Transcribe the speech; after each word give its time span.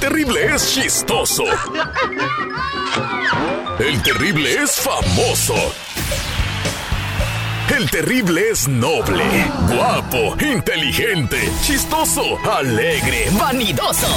Terrible 0.00 0.54
es 0.54 0.74
chistoso. 0.74 1.44
El 3.78 4.02
terrible 4.02 4.62
es 4.62 4.76
famoso. 4.76 5.54
El 7.76 7.90
terrible 7.90 8.50
es 8.50 8.66
noble, 8.66 9.24
guapo, 9.68 10.36
inteligente, 10.40 11.38
chistoso, 11.62 12.38
alegre, 12.50 13.28
vanidoso. 13.38 14.08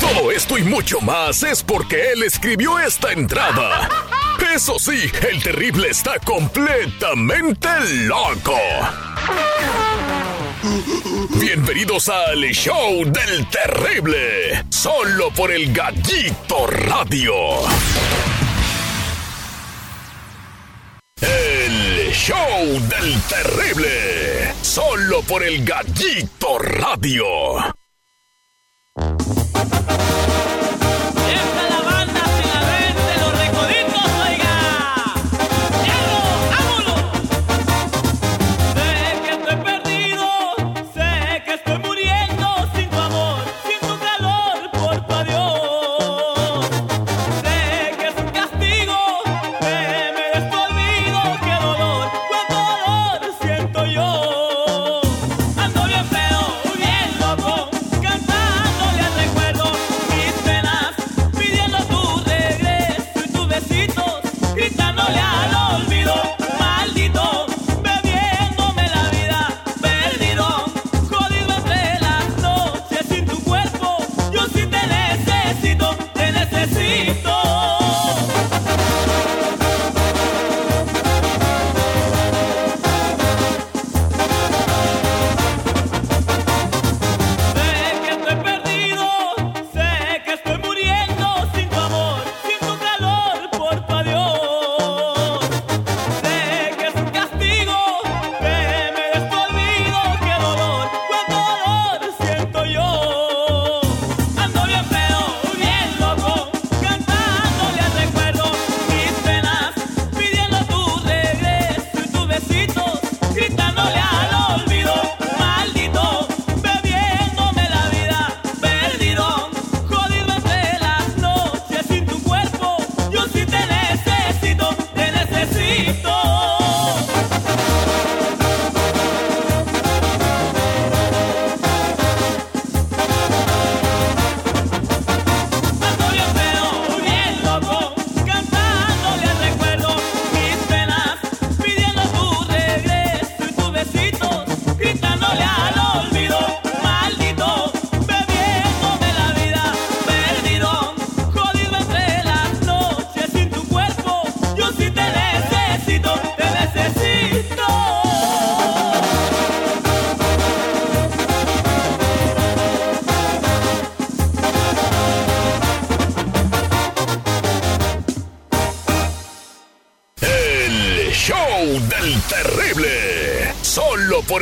Todo 0.00 0.30
esto 0.30 0.56
y 0.56 0.62
mucho 0.62 1.00
más 1.00 1.42
es 1.42 1.62
porque 1.62 2.12
él 2.12 2.22
escribió 2.22 2.78
esta 2.78 3.12
entrada. 3.12 3.88
Eso 4.54 4.78
sí, 4.78 5.10
el 5.30 5.42
terrible 5.42 5.88
está 5.90 6.18
completamente 6.20 7.68
loco. 8.06 8.56
Bienvenidos 11.38 12.08
al 12.08 12.42
show 12.52 13.04
del 13.04 13.48
terrible, 13.50 14.64
solo 14.68 15.30
por 15.30 15.52
el 15.52 15.72
gallito 15.72 16.66
radio. 16.66 17.32
El 21.20 22.12
show 22.12 22.64
del 22.88 23.20
terrible, 23.28 24.54
solo 24.62 25.22
por 25.22 25.44
el 25.44 25.64
gallito 25.64 26.58
radio. 26.58 27.75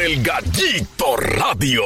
El 0.04 0.22
Gallito 0.22 1.16
Radio. 1.16 1.82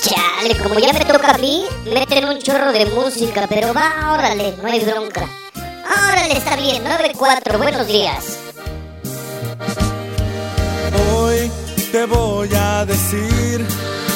Chale, 0.00 0.56
como 0.62 0.78
ya 0.78 0.92
me 0.92 1.04
toca 1.04 1.30
a 1.30 1.38
mí, 1.38 1.64
meten 1.92 2.26
un 2.26 2.38
chorro 2.38 2.70
de 2.70 2.86
música, 2.86 3.46
pero 3.48 3.74
va, 3.74 4.12
órale, 4.12 4.54
no 4.62 4.68
hay 4.68 4.84
bronca. 4.84 5.28
Órale, 5.56 6.36
está 6.36 6.54
bien, 6.54 6.84
9-4, 6.84 7.58
buenos 7.58 7.86
días. 7.88 8.38
Hoy 11.16 11.50
te 11.90 12.04
voy 12.06 12.48
a 12.54 12.84
decir 12.84 13.66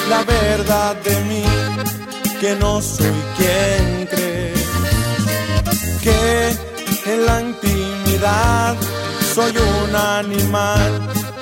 la 0.09 0.23
verdad 0.25 0.97
de 0.97 1.17
mí, 1.29 1.45
que 2.41 2.55
no 2.57 2.81
soy 2.81 3.15
quien 3.37 4.07
cree, 4.07 4.55
que 6.03 6.57
en 7.13 7.27
la 7.27 7.41
intimidad 7.41 8.77
soy 9.35 9.53
un 9.57 9.95
animal 9.95 10.91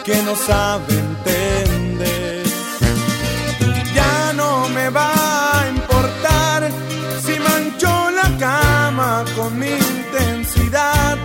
que 0.05 0.17
no 0.23 0.35
sabe 0.37 0.95
entender. 0.95 2.45
Ya 3.95 4.33
no 4.35 4.69
me 4.69 4.89
va 4.91 5.13
a 5.61 5.69
importar 5.69 6.71
si 7.25 7.39
mancho 7.39 8.11
la 8.11 8.29
cama 8.39 9.25
con 9.37 9.59
mi 9.59 9.71
intensidad, 9.71 11.17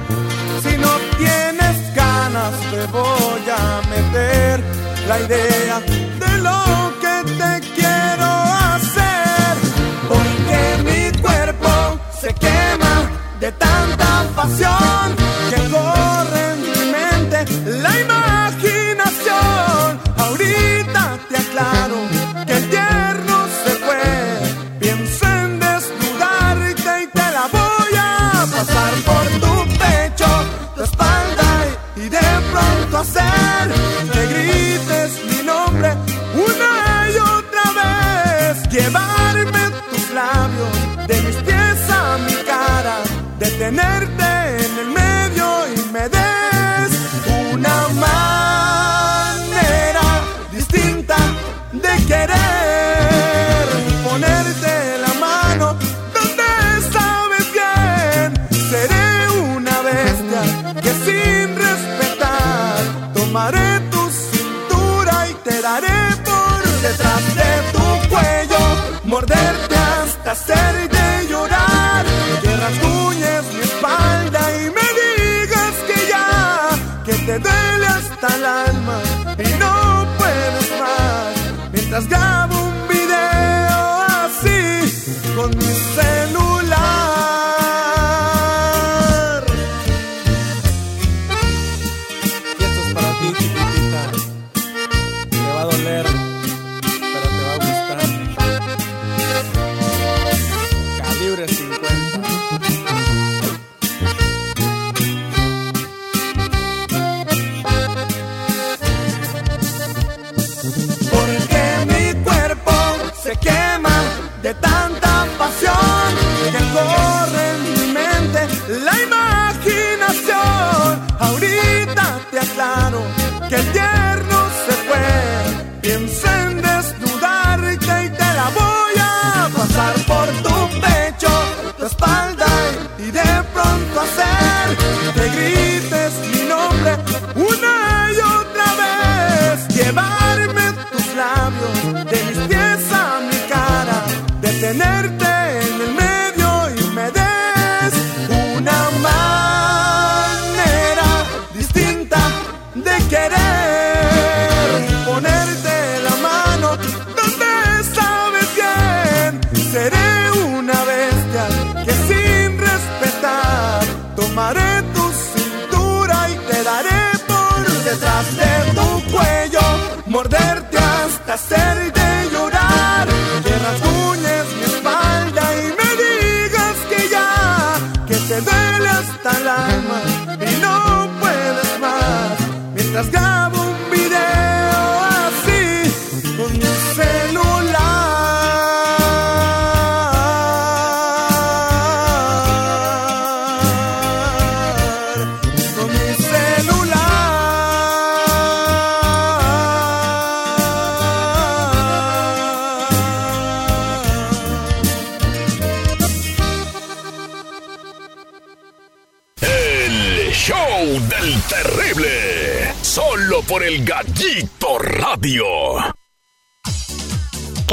si 0.63 0.77
no 0.77 0.91
tienes 1.17 1.95
ganas 1.95 2.53
te 2.71 2.85
voy 2.87 3.43
a 3.49 3.81
meter 3.89 4.63
la 5.07 5.19
idea 5.19 6.04
quema 12.39 13.09
de 13.39 13.51
tanta 13.51 14.25
pasión 14.35 15.24
das 81.95 82.09
gavas. 82.09 82.54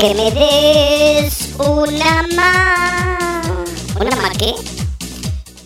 Que 0.03 0.15
me 0.15 0.33
des 0.33 1.51
una 1.59 2.27
ma... 2.35 3.41
¿Una 4.01 4.17
ma 4.17 4.31
qué? 4.31 4.53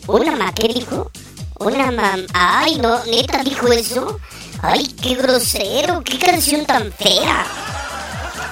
¿Una 0.09 0.37
ma 0.37 0.53
qué 0.53 0.69
dijo? 0.69 1.11
Una 1.59 1.91
ma... 1.91 2.19
Ay, 2.35 2.75
no, 2.75 3.03
neta 3.07 3.43
dijo 3.43 3.73
eso. 3.73 4.21
Ay, 4.61 4.89
qué 5.01 5.15
grosero, 5.15 6.03
qué 6.05 6.19
canción 6.19 6.67
tan 6.67 6.93
fea. 6.93 7.47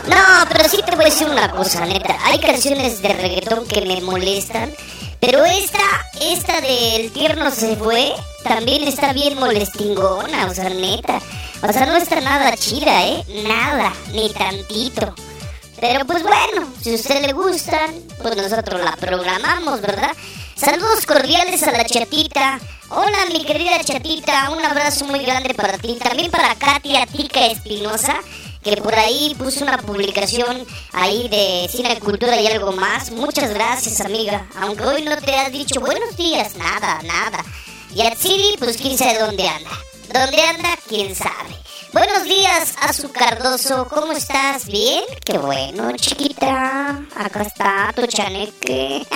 No, 0.09 0.49
pero 0.49 0.71
sí 0.71 0.79
te 0.87 0.97
voy 0.97 1.05
a 1.05 1.09
decir 1.09 1.29
una 1.29 1.51
cosa, 1.51 1.85
neta. 1.85 2.17
Hay 2.25 2.39
canciones 2.39 3.03
de 3.03 3.13
reggaetón 3.13 3.67
que 3.67 3.83
me 3.83 4.01
molestan. 4.01 4.73
Pero 5.21 5.45
esta, 5.45 5.85
esta 6.19 6.63
del 6.63 7.13
tierno 7.13 7.51
se 7.51 7.77
fue, 7.77 8.15
también 8.43 8.85
está 8.85 9.13
bien 9.13 9.39
molestingona, 9.39 10.47
o 10.47 10.55
sea, 10.55 10.71
neta. 10.71 11.21
O 11.63 11.71
sea, 11.71 11.85
no 11.85 11.97
está 11.97 12.23
nada 12.23 12.57
chida, 12.57 13.07
¿eh? 13.07 13.23
Nada, 13.47 13.93
ni 14.15 14.31
tantito. 14.31 15.15
Pero 15.81 16.05
pues 16.07 16.23
bueno, 16.23 16.73
si 16.81 16.93
a 16.93 16.95
usted 16.95 17.25
le 17.27 17.33
gustan, 17.33 17.95
pues 18.23 18.37
nosotros 18.37 18.81
la 18.83 18.97
programamos, 18.97 19.81
¿verdad? 19.81 20.13
Saludos 20.57 21.05
cordiales 21.07 21.63
a 21.65 21.73
la 21.73 21.85
chatita. 21.85 22.61
Hola, 22.91 23.27
mi 23.33 23.45
querida 23.45 23.83
chatita. 23.83 24.51
Un 24.51 24.65
abrazo 24.65 25.05
muy 25.07 25.21
grande 25.25 25.53
para 25.53 25.77
ti. 25.79 25.97
También 26.01 26.31
para 26.31 26.55
Katia 26.55 27.07
Tica 27.07 27.47
Espinosa, 27.47 28.21
que 28.63 28.77
por 28.77 28.95
ahí 28.95 29.35
puso 29.37 29.65
una 29.65 29.79
publicación 29.79 30.65
ahí 30.93 31.29
de 31.29 31.69
cine, 31.71 31.99
cultura 31.99 32.41
y 32.41 32.47
algo 32.47 32.73
más. 32.73 33.11
Muchas 33.11 33.53
gracias, 33.53 34.01
amiga. 34.01 34.47
Aunque 34.57 34.85
hoy 34.85 35.03
no 35.03 35.17
te 35.17 35.35
has 35.35 35.51
dicho 35.51 35.81
buenos 35.81 36.17
días, 36.17 36.55
nada, 36.57 37.01
nada. 37.03 37.45
Y 37.95 38.03
Atsiri, 38.03 38.57
pues 38.59 38.77
quién 38.77 38.97
sabe 38.97 39.19
dónde 39.19 39.49
anda. 39.49 39.71
¿Dónde 40.13 40.41
anda? 40.43 40.79
¿Quién 40.89 41.15
sabe? 41.15 41.57
Buenos 41.95 42.25
días, 42.25 42.75
Azucardoso. 42.81 43.87
¿Cómo 43.87 44.11
estás? 44.11 44.67
¿Bien? 44.67 45.05
Qué 45.25 45.39
bueno, 45.39 45.93
chiquita. 45.97 47.05
Acá 47.15 47.43
está 47.43 47.93
tu 47.95 48.05
chaneque. 48.09 49.07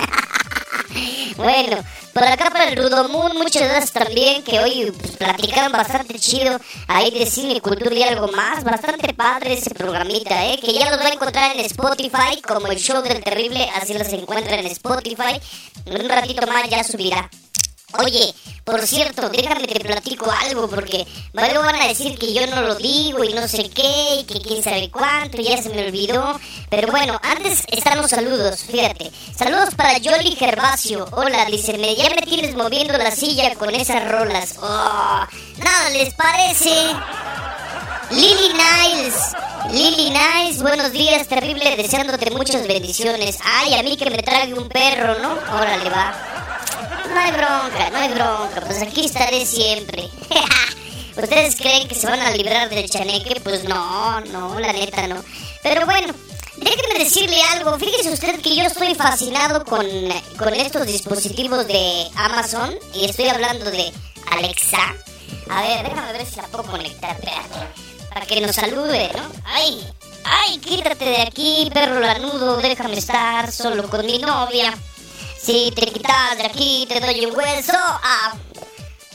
bueno, 1.35 1.83
por 2.13 2.23
acá 2.23 2.49
para 2.49 2.69
el 2.69 2.77
Rudomoon, 2.77 3.35
muchas 3.37 3.63
gracias 3.63 3.91
también 3.91 4.43
que 4.43 4.59
hoy 4.59 4.93
pues, 4.97 5.17
platicaron 5.17 5.73
bastante 5.73 6.17
chido 6.17 6.57
ahí 6.87 7.11
de 7.11 7.25
cine, 7.25 7.59
cultura 7.59 7.93
y 7.93 8.03
algo 8.03 8.29
más. 8.29 8.63
Bastante 8.63 9.13
padre 9.13 9.55
ese 9.55 9.71
programita, 9.71 10.45
¿eh? 10.45 10.57
Que 10.63 10.71
ya 10.71 10.89
los 10.89 11.01
va 11.01 11.07
a 11.07 11.13
encontrar 11.13 11.57
en 11.57 11.65
Spotify 11.65 12.41
como 12.47 12.67
el 12.67 12.79
show 12.79 13.01
del 13.01 13.21
terrible, 13.21 13.69
así 13.75 13.93
los 13.93 14.07
encuentran 14.07 14.57
en 14.57 14.67
Spotify. 14.67 15.37
En 15.85 16.01
un 16.01 16.07
ratito 16.07 16.47
más 16.47 16.69
ya 16.69 16.81
subirá. 16.85 17.29
Oye, 17.97 18.33
por 18.63 18.85
cierto, 18.85 19.29
déjame 19.29 19.65
te 19.65 19.79
platico 19.79 20.31
algo 20.31 20.69
porque 20.69 21.07
luego 21.33 21.63
van 21.63 21.75
a 21.75 21.87
decir 21.87 22.19
que 22.19 22.31
yo 22.33 22.45
no 22.47 22.61
lo 22.61 22.75
digo 22.75 23.23
y 23.23 23.33
no 23.33 23.47
sé 23.47 23.67
qué 23.69 24.19
y 24.19 24.23
que 24.25 24.39
quién 24.41 24.63
sabe 24.63 24.91
cuánto 24.91 25.41
y 25.41 25.45
ya 25.45 25.61
se 25.61 25.69
me 25.69 25.87
olvidó. 25.87 26.39
Pero 26.69 26.91
bueno, 26.91 27.19
antes 27.23 27.63
están 27.71 27.97
los 27.97 28.11
saludos, 28.11 28.61
fíjate. 28.61 29.11
Saludos 29.35 29.73
para 29.75 29.99
Jolly 29.99 30.35
Gervasio. 30.35 31.07
Hola, 31.13 31.45
dice, 31.45 31.79
me, 31.79 31.95
ya 31.95 32.09
me 32.11 32.21
tienes 32.21 32.55
moviendo 32.55 32.95
la 32.97 33.09
silla 33.09 33.55
con 33.55 33.73
esas 33.73 34.07
rolas. 34.07 34.57
Oh, 34.61 35.25
nada, 35.57 35.89
¿les 35.91 36.13
parece? 36.13 36.91
Lily 38.11 38.53
Niles, 38.53 39.15
Lily 39.71 40.09
Niles, 40.09 40.63
buenos 40.63 40.91
días, 40.91 41.27
terrible, 41.27 41.75
deseándote 41.75 42.31
muchas 42.31 42.67
bendiciones. 42.67 43.37
Ay, 43.43 43.75
a 43.75 43.83
mí 43.83 43.97
que 43.97 44.09
me 44.09 44.17
trague 44.23 44.55
un 44.55 44.67
perro, 44.67 45.19
¿no? 45.19 45.33
Órale, 45.55 45.89
va. 45.91 46.15
No 47.13 47.19
hay 47.19 47.31
bronca, 47.31 47.89
no 47.91 47.97
hay 47.99 48.09
bronca, 48.09 48.61
pues 48.65 48.81
aquí 48.81 49.05
estaré 49.05 49.45
siempre. 49.45 50.09
¿Ustedes 51.21 51.55
creen 51.55 51.87
que 51.87 51.93
se 51.93 52.07
van 52.07 52.19
a 52.19 52.31
librar 52.31 52.69
del 52.69 52.89
chaneque? 52.89 53.41
Pues 53.41 53.65
no, 53.65 54.21
no, 54.21 54.59
la 54.59 54.73
neta 54.73 55.05
no. 55.05 55.23
Pero 55.61 55.85
bueno, 55.85 56.11
déjenme 56.57 57.03
decirle 57.03 57.39
algo. 57.53 57.77
Fíjese 57.77 58.11
usted 58.11 58.41
que 58.41 58.55
yo 58.55 58.63
estoy 58.63 58.95
fascinado 58.95 59.63
con, 59.65 59.85
con 60.37 60.53
estos 60.55 60.87
dispositivos 60.87 61.67
de 61.67 62.07
Amazon. 62.15 62.73
Y 62.95 63.05
estoy 63.05 63.27
hablando 63.29 63.69
de 63.69 63.91
Alexa. 64.31 64.95
A 65.49 65.61
ver, 65.61 65.83
déjame 65.83 66.13
ver 66.13 66.25
si 66.25 66.37
la 66.37 66.47
puedo 66.47 66.63
conectar, 66.63 67.11
espérate. 67.11 67.88
Para 68.09 68.25
que 68.25 68.41
nos 68.41 68.55
salude, 68.55 69.11
¿no? 69.15 69.31
¡Ay! 69.45 69.87
¡Ay! 70.23 70.57
Quítate 70.59 71.05
de 71.05 71.21
aquí, 71.21 71.69
perro 71.73 71.99
lanudo. 71.99 72.57
Déjame 72.57 72.97
estar 72.97 73.51
solo 73.51 73.89
con 73.89 74.05
mi 74.05 74.17
novia. 74.19 74.73
Si 75.41 75.71
te 75.71 75.85
quitas 75.87 76.37
de 76.37 76.45
aquí, 76.45 76.85
te 76.89 76.99
doy 76.99 77.25
un 77.25 77.35
hueso. 77.35 77.77
Ah. 77.77 78.33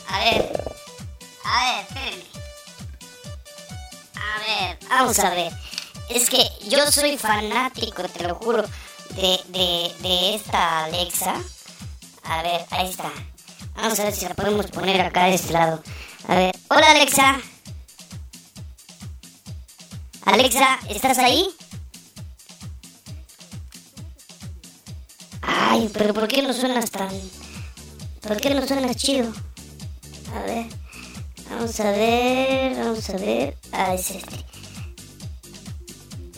A 0.07 0.19
ver. 0.19 0.63
A 1.43 1.65
ver, 1.65 1.85
espérenme. 1.87 2.25
A 4.15 4.39
ver, 4.39 4.79
vamos 4.89 5.19
a 5.19 5.29
ver. 5.29 5.51
Es 6.09 6.29
que 6.29 6.49
yo 6.67 6.91
soy 6.91 7.17
fanático, 7.17 8.03
te 8.03 8.27
lo 8.27 8.35
juro, 8.35 8.63
de, 9.11 9.39
de, 9.47 9.91
de 9.99 10.35
esta 10.35 10.85
Alexa. 10.85 11.35
A 12.23 12.41
ver, 12.41 12.65
ahí 12.71 12.89
está. 12.89 13.11
Vamos 13.75 13.99
a 13.99 14.03
ver 14.05 14.13
si 14.13 14.25
la 14.25 14.33
podemos 14.33 14.67
poner 14.67 15.01
acá 15.01 15.25
de 15.25 15.35
este 15.35 15.53
lado. 15.53 15.83
A 16.27 16.35
ver. 16.35 16.55
Hola, 16.69 16.91
Alexa. 16.91 17.39
Alexa, 20.25 20.79
¿estás 20.89 21.19
ahí? 21.19 21.47
Ay, 25.41 25.89
pero 25.93 26.13
¿por 26.15 26.27
qué 26.27 26.41
no 26.41 26.51
suenas 26.51 26.89
tan... 26.89 27.09
¿Por 28.21 28.41
qué 28.41 28.49
no 28.55 28.65
suenas 28.65 28.95
chido? 28.95 29.31
A 30.35 30.41
ver. 30.41 30.65
Vamos 31.49 31.79
a 31.79 31.91
ver, 31.91 32.75
vamos 32.75 33.09
a 33.09 33.17
ver. 33.17 33.57
Ah, 33.71 33.93
es 33.93 34.11
este. 34.11 34.43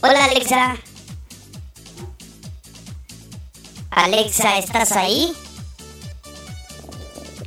Hola 0.01 0.25
Alexa. 0.25 0.75
Alexa, 3.89 4.57
¿estás 4.57 4.91
ahí? 4.91 5.31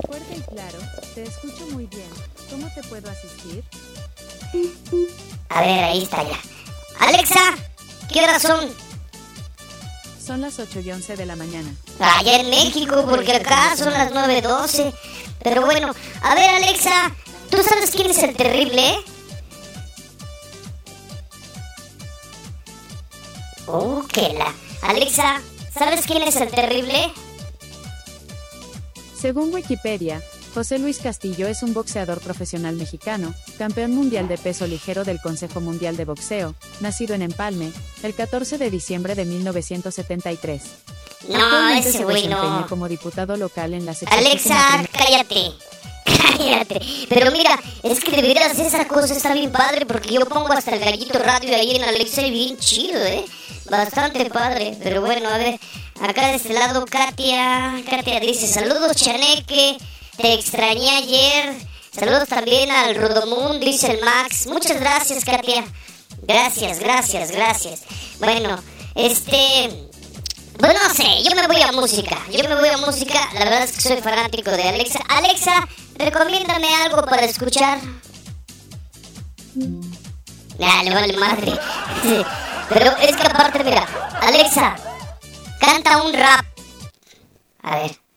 Fuerte 0.07 0.37
y 0.37 0.41
claro, 0.41 0.79
te 1.15 1.23
escucho 1.23 1.67
muy 1.67 1.87
bien. 1.87 2.11
¿Cómo 2.51 2.67
te 2.75 2.83
puedo 2.85 3.11
asistir? 3.11 3.63
A 5.51 5.61
ver, 5.63 5.85
ahí 5.85 6.03
está 6.03 6.23
ya. 6.23 6.39
Alexa, 7.01 7.41
¿qué 8.13 8.23
horas 8.23 8.43
son? 8.43 8.69
Son 10.25 10.41
las 10.41 10.59
8 10.59 10.81
y 10.81 10.93
11 10.93 11.17
de 11.17 11.27
la 11.27 11.35
mañana. 11.35 11.75
Allá 11.99 12.41
en 12.41 12.51
México, 12.51 13.05
porque 13.09 13.35
acá 13.35 13.77
son 13.77 13.93
las 13.93 14.13
9.12. 14.13 14.93
Pero 15.43 15.63
bueno, 15.63 15.93
a 16.23 16.35
ver 16.35 16.51
Alexa, 16.51 17.13
¿tú 17.51 17.63
sabes 17.63 17.91
quién 17.91 18.11
es 18.11 18.19
el 18.19 18.37
terrible? 18.37 18.97
Oh, 23.67 24.05
que 24.13 24.35
la... 24.35 24.55
Alexa, 24.83 25.41
¿sabes 25.77 26.07
quién 26.07 26.23
es 26.23 26.37
el 26.37 26.51
terrible? 26.51 27.13
Según 29.19 29.53
Wikipedia, 29.53 30.23
José 30.55 30.79
Luis 30.79 30.99
Castillo 30.99 31.47
es 31.47 31.63
un 31.63 31.73
boxeador 31.75 32.21
profesional 32.21 32.75
mexicano, 32.75 33.35
campeón 33.57 33.93
mundial 33.93 34.27
de 34.27 34.37
peso 34.37 34.67
ligero 34.67 35.05
del 35.05 35.21
Consejo 35.21 35.61
Mundial 35.61 35.97
de 35.97 36.05
Boxeo, 36.05 36.55
nacido 36.81 37.15
en 37.15 37.23
Empalme, 37.23 37.71
el 38.03 38.15
14 38.15 38.59
de 38.59 38.71
diciembre 38.71 39.15
de 39.15 39.25
1973. 39.27 40.63
No, 41.29 41.37
Actualmente 41.37 41.89
ese 41.89 41.99
se 41.99 42.05
güey 42.05 42.27
no. 42.27 42.67
como 42.69 42.89
diputado 42.89 43.37
local 43.37 43.75
en 43.75 43.87
la 43.87 43.95
Alexa, 44.11 44.85
cállate. 44.93 45.53
Cállate. 46.37 46.81
Pero 47.09 47.31
mira, 47.31 47.59
es 47.83 48.01
que 48.01 48.11
de 48.11 48.23
veras 48.23 48.59
esa 48.59 48.89
cosa 48.89 49.15
está 49.15 49.33
bien 49.35 49.53
padre 49.53 49.85
porque 49.87 50.15
yo 50.15 50.27
pongo 50.27 50.53
hasta 50.53 50.73
el 50.75 50.81
gallito 50.81 51.19
radio 51.19 51.55
ahí 51.55 51.77
en 51.77 51.85
Alexa 51.85 52.23
y 52.23 52.31
bien 52.31 52.57
chido, 52.57 53.01
¿eh? 53.05 53.25
Bastante 53.71 54.25
padre. 54.31 54.77
Pero 54.83 55.03
bueno, 55.03 55.29
a 55.29 55.37
ver, 55.39 55.61
acá 56.01 56.29
de 56.29 56.37
este 56.37 56.53
lado 56.55 56.85
Katia. 56.87 57.83
Katia 57.89 58.19
dice, 58.21 58.47
saludos 58.49 58.97
Chaneque, 58.97 59.77
te 60.21 60.35
extrañé 60.35 60.91
ayer. 60.97 61.57
Saludos 61.93 62.29
también 62.29 62.71
al 62.71 62.95
Rodomún, 62.95 63.59
dice 63.61 63.93
el 63.93 64.05
Max. 64.05 64.47
Muchas 64.47 64.79
gracias, 64.81 65.25
Katia. 65.25 65.65
Gracias, 66.23 66.79
gracias, 66.79 67.31
gracias. 67.31 67.83
Bueno, 68.19 68.59
este... 68.95 69.89
Pues 70.59 70.75
no 70.75 70.95
sé, 70.95 71.23
yo 71.23 71.35
me 71.35 71.47
voy 71.47 71.63
a 71.63 71.73
música. 71.73 72.19
Yo 72.31 72.47
me 72.47 72.55
voy 72.55 72.69
a 72.69 72.77
música. 72.77 73.19
La 73.33 73.45
verdad 73.45 73.63
es 73.63 73.73
que 73.73 73.81
soy 73.81 73.97
fanático 74.03 74.51
de 74.51 74.69
Alexa. 74.69 75.01
Alexa, 75.09 75.67
recomiéndame 75.97 76.69
algo 76.85 77.03
para 77.07 77.25
escuchar. 77.25 77.79
Ah, 80.63 80.83
le 80.85 80.95
vale 80.95 81.17
madre. 81.17 81.53
Pero 82.69 82.97
es 82.99 83.17
que 83.17 83.27
aparte, 83.27 83.65
mira, 83.65 83.87
Alexa, 84.21 84.77
canta 85.61 86.03
un 86.03 86.13
rap. 86.13 86.45
A 87.63 87.77
ver. 87.77 88.10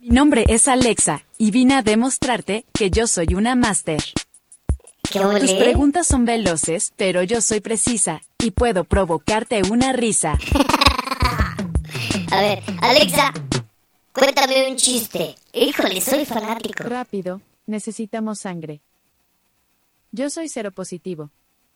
Mi 0.00 0.08
nombre 0.08 0.46
es 0.48 0.66
Alexa 0.66 1.26
y 1.36 1.50
vine 1.50 1.74
a 1.74 1.82
demostrarte 1.82 2.64
que 2.72 2.90
yo 2.90 3.06
soy 3.06 3.34
una 3.34 3.54
máster. 3.54 4.02
¿Qué 5.12 5.20
Tus 5.20 5.52
preguntas 5.52 6.06
son 6.06 6.24
veloces, 6.24 6.94
pero 6.96 7.22
yo 7.22 7.42
soy 7.42 7.60
precisa 7.60 8.22
y 8.38 8.52
puedo 8.52 8.84
provocarte 8.84 9.60
una 9.70 9.92
risa. 9.92 10.38
A 12.32 12.40
ver, 12.40 12.62
Alexa, 12.80 13.30
cuéntame 14.14 14.70
un 14.70 14.76
chiste. 14.76 15.34
Híjole, 15.52 16.00
soy 16.00 16.24
fanático. 16.24 16.84
Rápido, 16.84 17.42
necesitamos 17.66 18.38
sangre. 18.38 18.80
Yo 20.12 20.30
soy 20.30 20.48
cero 20.48 20.70
positivo. 20.72 21.28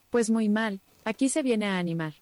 Pues 0.08 0.30
muy 0.30 0.48
mal, 0.48 0.80
aquí 1.04 1.28
se 1.28 1.42
viene 1.42 1.66
a 1.66 1.76
animar. 1.76 2.14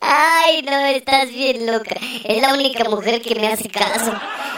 Ay, 0.00 0.62
no, 0.62 0.86
estás 0.86 1.28
bien 1.30 1.66
loca. 1.66 1.96
Es 2.24 2.40
la 2.40 2.54
única 2.54 2.84
mujer 2.84 3.20
que 3.20 3.34
me 3.34 3.48
hace 3.48 3.68
caso. 3.68 4.12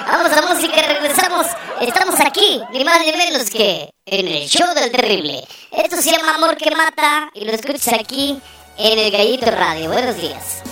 Vamos 0.06 0.32
a 0.32 0.54
música, 0.54 0.82
regresamos. 0.82 1.46
Estamos 1.80 2.20
aquí, 2.20 2.60
ni 2.72 2.84
más 2.84 3.00
ni 3.00 3.12
menos 3.12 3.50
que 3.50 3.90
en 4.06 4.28
el 4.28 4.48
show 4.48 4.74
del 4.74 4.90
terrible. 4.90 5.44
Esto 5.72 5.96
se 5.96 6.10
llama 6.10 6.34
Amor 6.34 6.56
que 6.56 6.70
Mata 6.70 7.30
y 7.34 7.44
lo 7.44 7.52
escuchas 7.52 7.94
aquí 7.94 8.38
en 8.76 8.98
el 8.98 9.10
Gallito 9.10 9.50
Radio. 9.50 9.90
Buenos 9.90 10.16
días. 10.16 10.62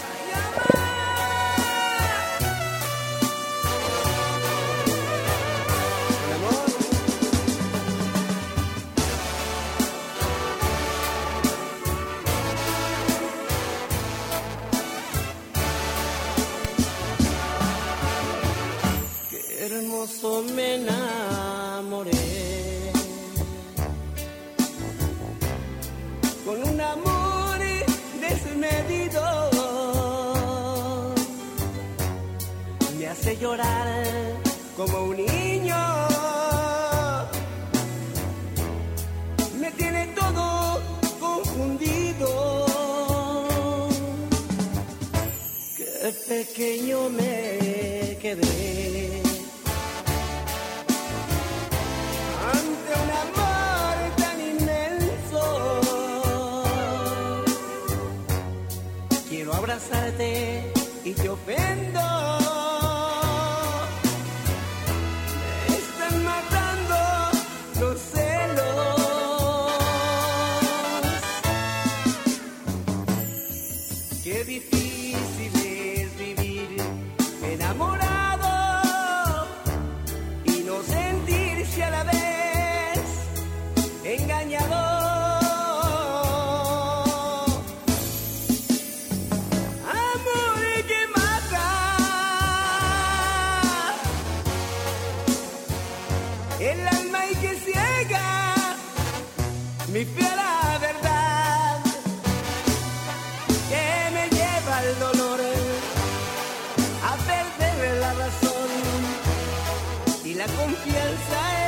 La 110.38 110.46
confianza 110.46 111.62
en 111.62 111.67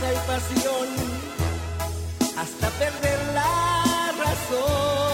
fuerza 0.00 0.12
y 0.12 0.26
pasión 0.26 0.88
hasta 2.36 2.70
perder 2.70 3.18
la 3.34 4.12
razón. 4.18 5.09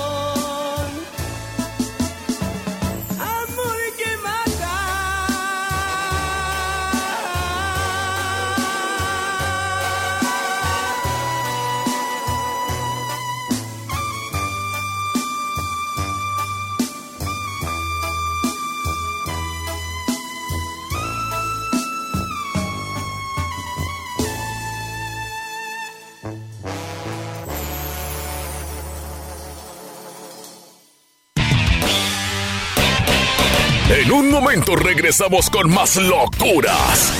regresamos 34.54 35.50
con 35.50 35.68
más 35.70 35.96
locuras. 35.96 37.12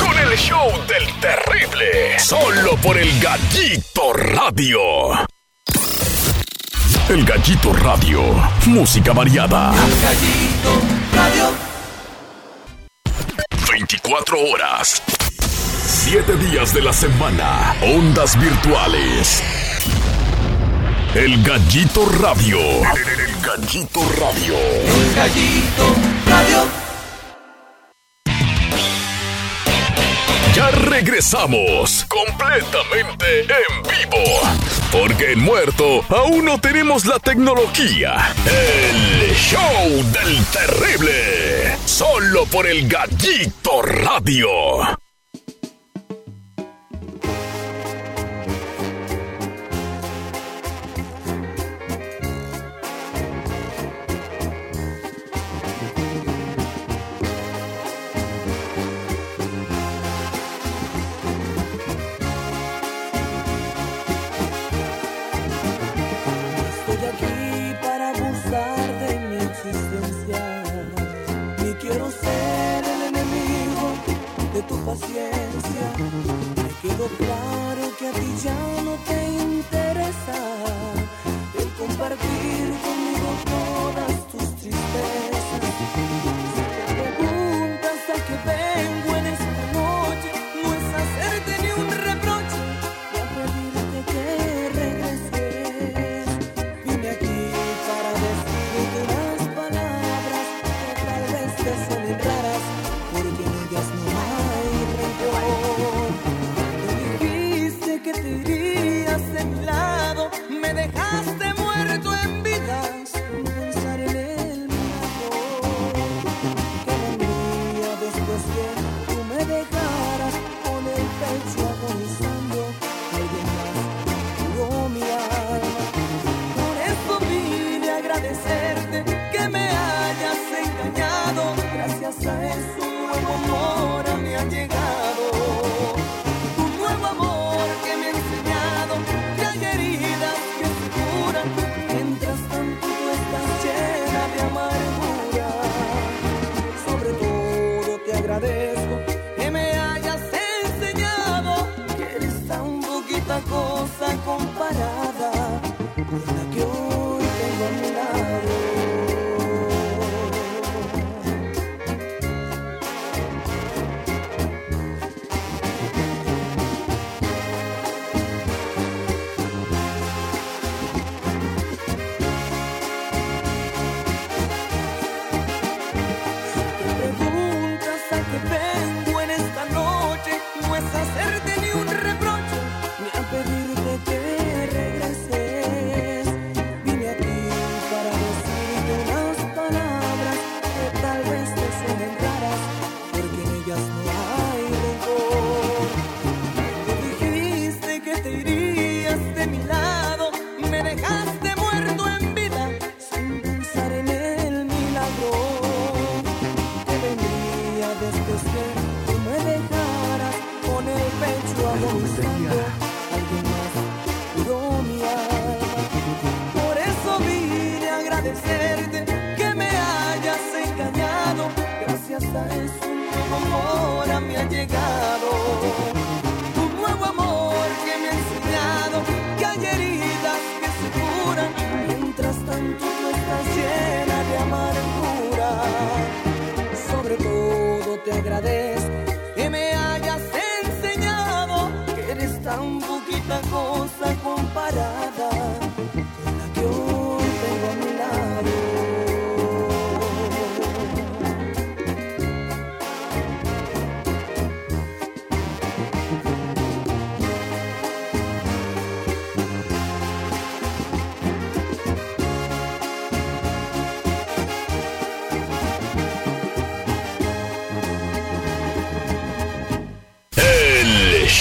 Con 0.00 0.18
el 0.18 0.36
show 0.36 0.68
del 0.88 1.20
terrible. 1.20 2.18
Solo 2.18 2.76
por 2.82 2.98
el 2.98 3.08
Gallito 3.20 4.12
Radio. 4.12 4.78
El 7.08 7.24
Gallito 7.24 7.72
Radio. 7.72 8.20
Música 8.66 9.12
variada. 9.12 9.72
El 9.74 10.02
Gallito 10.02 10.82
Radio. 11.14 11.52
24 13.70 14.40
horas. 14.50 15.02
7 15.86 16.36
días 16.36 16.74
de 16.74 16.82
la 16.82 16.92
semana. 16.92 17.76
Ondas 17.80 18.36
virtuales. 18.40 19.40
El 21.14 21.42
Gallito 21.44 22.06
Radio. 22.20 22.58
El 22.58 23.40
Gallito 23.40 24.00
Radio. 24.18 24.56
El 24.58 25.14
Gallito 25.14 26.25
ya 30.54 30.70
regresamos 30.70 32.06
completamente 32.08 33.40
en 33.42 33.82
vivo. 33.82 34.40
Porque 34.90 35.32
en 35.32 35.40
Muerto 35.40 36.02
aún 36.08 36.46
no 36.46 36.58
tenemos 36.58 37.04
la 37.04 37.18
tecnología. 37.18 38.34
El 38.46 39.34
show 39.34 39.90
del 40.12 40.44
terrible. 40.46 41.76
Solo 41.84 42.46
por 42.46 42.66
el 42.66 42.88
gallito 42.88 43.82
radio. 43.82 44.96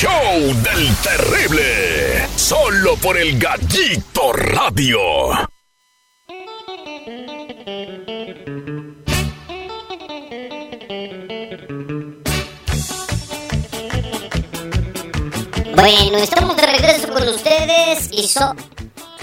Show 0.05 0.39
del 0.61 0.95
terrible. 0.97 2.27
Solo 2.35 2.95
por 2.97 3.17
el 3.17 3.39
Gallito 3.39 4.33
Radio. 4.33 4.99
Bueno, 15.75 16.17
estamos 16.19 16.55
de 16.55 16.67
regreso 16.67 17.07
con 17.11 17.27
ustedes 17.27 18.09
y 18.11 18.27
son... 18.27 18.55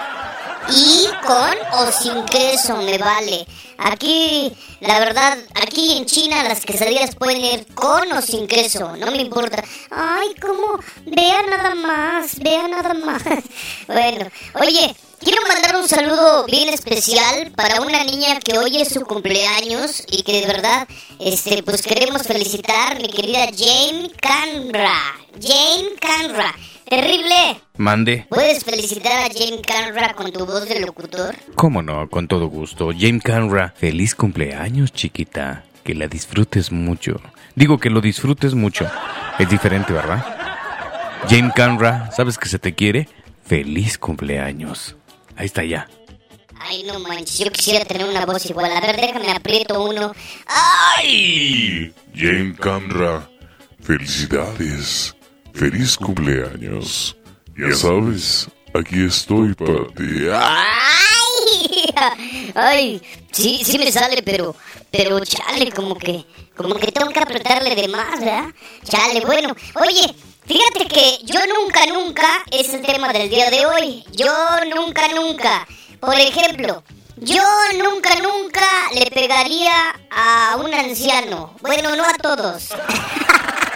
Y 0.70 1.08
con 1.26 1.56
o 1.74 1.92
sin 1.92 2.26
queso 2.26 2.76
me 2.78 2.98
vale. 2.98 3.48
Aquí, 3.78 4.52
la 4.82 5.00
verdad, 5.00 5.38
aquí 5.56 5.98
en 5.98 6.06
China 6.06 6.44
las 6.44 6.66
quesadillas 6.66 7.16
pueden 7.16 7.44
ir 7.44 7.66
con 7.74 8.12
o 8.12 8.22
sin 8.22 8.48
queso, 8.48 8.98
no 8.98 9.12
me 9.12 9.22
importa. 9.22 9.64
Ay, 9.92 10.30
cómo, 10.42 10.80
vea 11.06 11.44
nada 11.44 11.76
más, 11.76 12.40
vea 12.40 12.68
nada 12.68 12.94
más. 12.94 13.24
Bueno, 13.88 14.30
oye, 14.56 14.96
quiero 15.20 15.42
mandar 15.48 15.76
un 15.78 15.88
saludo 15.88 16.46
bien 16.46 16.70
especial 16.70 17.52
para 17.56 17.82
una 17.82 18.04
niña 18.04 18.40
que 18.40 18.58
hoy 18.58 18.78
es 18.78 18.90
su 18.90 19.02
cumpleaños 19.02 20.04
y 20.10 20.24
que 20.24 20.42
de 20.42 20.48
verdad, 20.48 20.88
este, 21.20 21.64
pues 21.64 21.82
queremos 21.84 22.24
felicitar, 22.24 23.00
mi 23.00 23.10
querida 23.10 23.46
Jane 23.56 24.12
Canra. 24.20 25.16
Jane 25.40 25.96
Canra. 26.00 26.54
Terrible. 26.90 27.62
Mande. 27.76 28.26
¿Puedes 28.30 28.64
felicitar 28.64 29.20
a 29.20 29.30
Jane 29.34 29.62
Canra 29.62 30.14
con 30.14 30.32
tu 30.32 30.46
voz 30.46 30.70
de 30.70 30.80
locutor? 30.80 31.36
¿Cómo 31.56 31.82
no? 31.82 32.10
Con 32.10 32.30
todo 32.30 32.48
gusto. 32.48 32.92
James 32.98 33.22
Canra, 33.24 33.74
feliz 33.76 34.16
cumpleaños, 34.16 34.94
chiquita. 34.94 35.66
Que 35.84 35.94
la 35.94 36.08
disfrutes 36.08 36.72
mucho. 36.72 37.20
Digo 37.56 37.78
que 37.78 37.90
lo 37.90 38.00
disfrutes 38.00 38.54
mucho. 38.54 38.90
Es 39.38 39.50
diferente, 39.50 39.92
¿verdad? 39.92 40.26
James 41.30 41.54
Canra, 41.56 42.10
¿sabes 42.12 42.38
que 42.38 42.48
se 42.48 42.58
te 42.58 42.74
quiere? 42.74 43.10
Feliz 43.46 43.98
cumpleaños. 43.98 44.96
Ahí 45.36 45.46
está 45.46 45.64
ya. 45.66 45.90
Ay, 46.60 46.84
no 46.84 47.00
manches, 47.00 47.40
yo 47.40 47.52
quisiera 47.52 47.84
tener 47.84 48.08
una 48.08 48.26
voz 48.26 48.46
igual. 48.46 48.72
A 48.72 48.80
ver, 48.80 48.96
déjame 48.96 49.32
aprieto 49.32 49.84
uno. 49.84 50.14
¡Ay! 50.46 51.94
Jane 52.16 52.56
Camra, 52.56 53.30
felicidades. 53.82 55.17
Feliz 55.58 55.98
cumpleaños. 55.98 57.18
Ya 57.58 57.74
sabes, 57.76 58.48
aquí 58.76 59.06
estoy 59.08 59.56
para 59.56 59.88
ti. 59.88 60.28
¡Ay! 60.32 61.94
Ay, 62.54 63.02
sí, 63.32 63.64
sí 63.66 63.80
me 63.80 63.92
sale, 63.92 64.22
pero, 64.22 64.56
pero 64.92 65.20
chale, 65.26 65.72
como 65.72 65.96
que, 65.98 66.24
como 66.56 66.76
que 66.76 66.92
tengo 66.92 67.10
que 67.10 67.20
apretarle 67.20 67.76
de 67.76 67.88
más, 67.88 68.20
¿verdad? 68.20 68.54
Chale, 68.88 69.22
bueno, 69.26 69.56
oye, 69.82 70.14
fíjate 70.46 70.86
que 70.88 71.26
yo 71.26 71.40
nunca, 71.48 71.88
nunca 71.88 72.28
es 72.52 72.72
el 72.76 72.84
tema 72.84 73.12
del 73.12 73.28
día 73.28 73.50
de 73.50 73.66
hoy. 73.66 74.04
Yo 74.12 74.32
nunca, 74.76 75.08
nunca. 75.16 75.68
Por 76.00 76.20
ejemplo, 76.20 76.84
yo 77.16 77.42
nunca, 77.84 78.12
nunca 78.22 78.68
le 78.94 79.10
pegaría 79.10 79.96
a 80.12 80.58
un 80.64 80.72
anciano. 80.72 81.56
Bueno, 81.62 81.96
no 81.96 82.04
a 82.06 82.14
todos. 82.14 82.70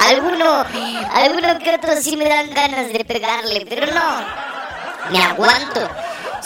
alguno, 0.00 0.64
alguno 1.12 1.58
que 1.58 1.74
otro 1.74 2.00
sí 2.00 2.16
me 2.16 2.28
dan 2.28 2.50
ganas 2.50 2.92
de 2.92 3.04
pegarle, 3.04 3.66
pero 3.68 3.86
no. 3.92 4.46
Me 5.10 5.22
aguanto. 5.22 5.88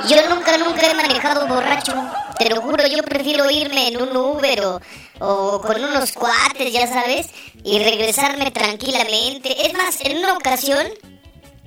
yo 0.09 0.35
nunca, 0.35 0.57
nunca 0.57 0.91
he 0.91 0.95
manejado 0.95 1.47
borracho. 1.47 1.93
Te 2.39 2.49
lo 2.49 2.63
juro, 2.63 2.87
yo 2.87 3.03
prefiero 3.03 3.51
irme 3.51 3.89
en 3.89 4.01
un 4.01 4.17
Uber 4.17 4.65
o, 4.65 4.81
o 5.19 5.61
con 5.61 5.85
unos 5.85 6.13
cuates, 6.13 6.73
ya 6.73 6.87
sabes, 6.87 7.27
y 7.63 7.81
regresarme 7.81 8.51
tranquilamente. 8.51 9.67
Es 9.67 9.75
más, 9.75 10.01
en 10.01 10.17
una 10.17 10.39
ocasión 10.39 10.87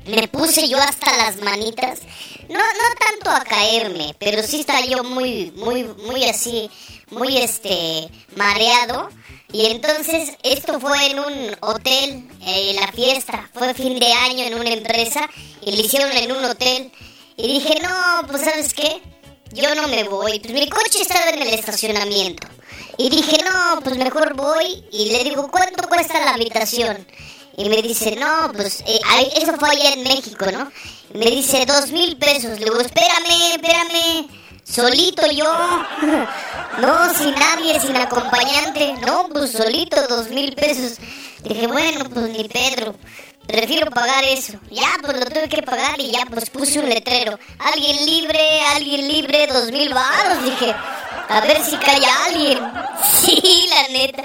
me 0.07 0.27
puse 0.27 0.67
yo 0.67 0.79
hasta 0.79 1.15
las 1.17 1.37
manitas. 1.43 1.99
No, 2.49 2.57
no 2.57 2.95
tanto 2.99 3.29
a 3.29 3.43
caerme, 3.43 4.15
pero 4.17 4.41
sí 4.41 4.61
estaba 4.61 4.83
yo 4.83 5.03
muy, 5.03 5.51
muy, 5.57 5.83
muy 5.83 6.25
así, 6.25 6.71
muy 7.11 7.37
este, 7.37 8.09
mareado. 8.35 9.09
Y 9.53 9.65
entonces 9.65 10.37
esto 10.43 10.79
fue 10.79 11.07
en 11.07 11.19
un 11.19 11.55
hotel, 11.59 12.29
eh, 12.45 12.75
la 12.79 12.91
fiesta, 12.91 13.49
fue 13.53 13.73
fin 13.73 13.99
de 13.99 14.11
año 14.11 14.43
en 14.45 14.53
una 14.53 14.69
empresa 14.69 15.29
y 15.61 15.71
le 15.71 15.81
hicieron 15.81 16.11
en 16.11 16.31
un 16.31 16.45
hotel. 16.45 16.91
Y 17.35 17.47
dije, 17.47 17.79
no, 17.81 18.27
pues 18.27 18.43
sabes 18.43 18.73
qué, 18.73 19.01
yo 19.53 19.75
no 19.75 19.87
me 19.89 20.03
voy. 20.05 20.39
Pues 20.39 20.53
mi 20.53 20.69
coche 20.69 21.01
estaba 21.01 21.31
en 21.31 21.41
el 21.41 21.53
estacionamiento. 21.53 22.47
Y 22.97 23.09
dije, 23.09 23.37
no, 23.43 23.81
pues 23.81 23.97
mejor 23.97 24.35
voy. 24.35 24.85
Y 24.91 25.11
le 25.11 25.23
digo, 25.23 25.49
¿cuánto 25.51 25.87
cuesta 25.89 26.19
la 26.23 26.35
habitación? 26.35 27.05
Y 27.57 27.67
me 27.67 27.81
dice, 27.81 28.15
no, 28.15 28.51
pues 28.53 28.81
eh, 28.87 28.99
eso 29.35 29.53
fue 29.57 29.69
allá 29.69 29.93
en 29.93 30.03
México, 30.03 30.45
¿no? 30.51 30.71
Me 31.13 31.29
dice, 31.29 31.65
dos 31.65 31.91
mil 31.91 32.17
pesos. 32.17 32.57
Le 32.59 32.65
digo, 32.65 32.79
espérame, 32.79 33.55
espérame. 33.55 34.40
Solito 34.63 35.25
yo. 35.31 35.45
No, 36.79 37.13
sin 37.13 37.35
nadie, 37.35 37.79
sin 37.81 37.95
acompañante. 37.97 38.93
No, 39.05 39.27
pues 39.27 39.51
solito, 39.51 40.07
dos 40.07 40.29
mil 40.29 40.53
pesos. 40.55 40.99
Dije, 41.43 41.67
bueno, 41.67 42.09
pues 42.09 42.29
ni 42.29 42.47
Pedro. 42.47 42.95
Prefiero 43.45 43.91
pagar 43.91 44.23
eso. 44.23 44.53
Ya, 44.69 44.87
pues 45.01 45.19
lo 45.19 45.25
tuve 45.25 45.49
que 45.49 45.61
pagar 45.63 45.99
y 45.99 46.11
ya, 46.11 46.25
pues 46.29 46.49
puse 46.49 46.79
un 46.79 46.87
letrero. 46.87 47.37
Alguien 47.59 48.05
libre, 48.05 48.61
alguien 48.73 49.07
libre, 49.07 49.47
dos 49.47 49.69
mil 49.71 49.93
baros. 49.93 50.43
Dije, 50.45 50.73
a 51.27 51.41
ver 51.41 51.61
si 51.61 51.75
cae 51.77 52.01
alguien. 52.27 52.59
Sí, 53.21 53.69
la 53.69 53.87
neta. 53.89 54.23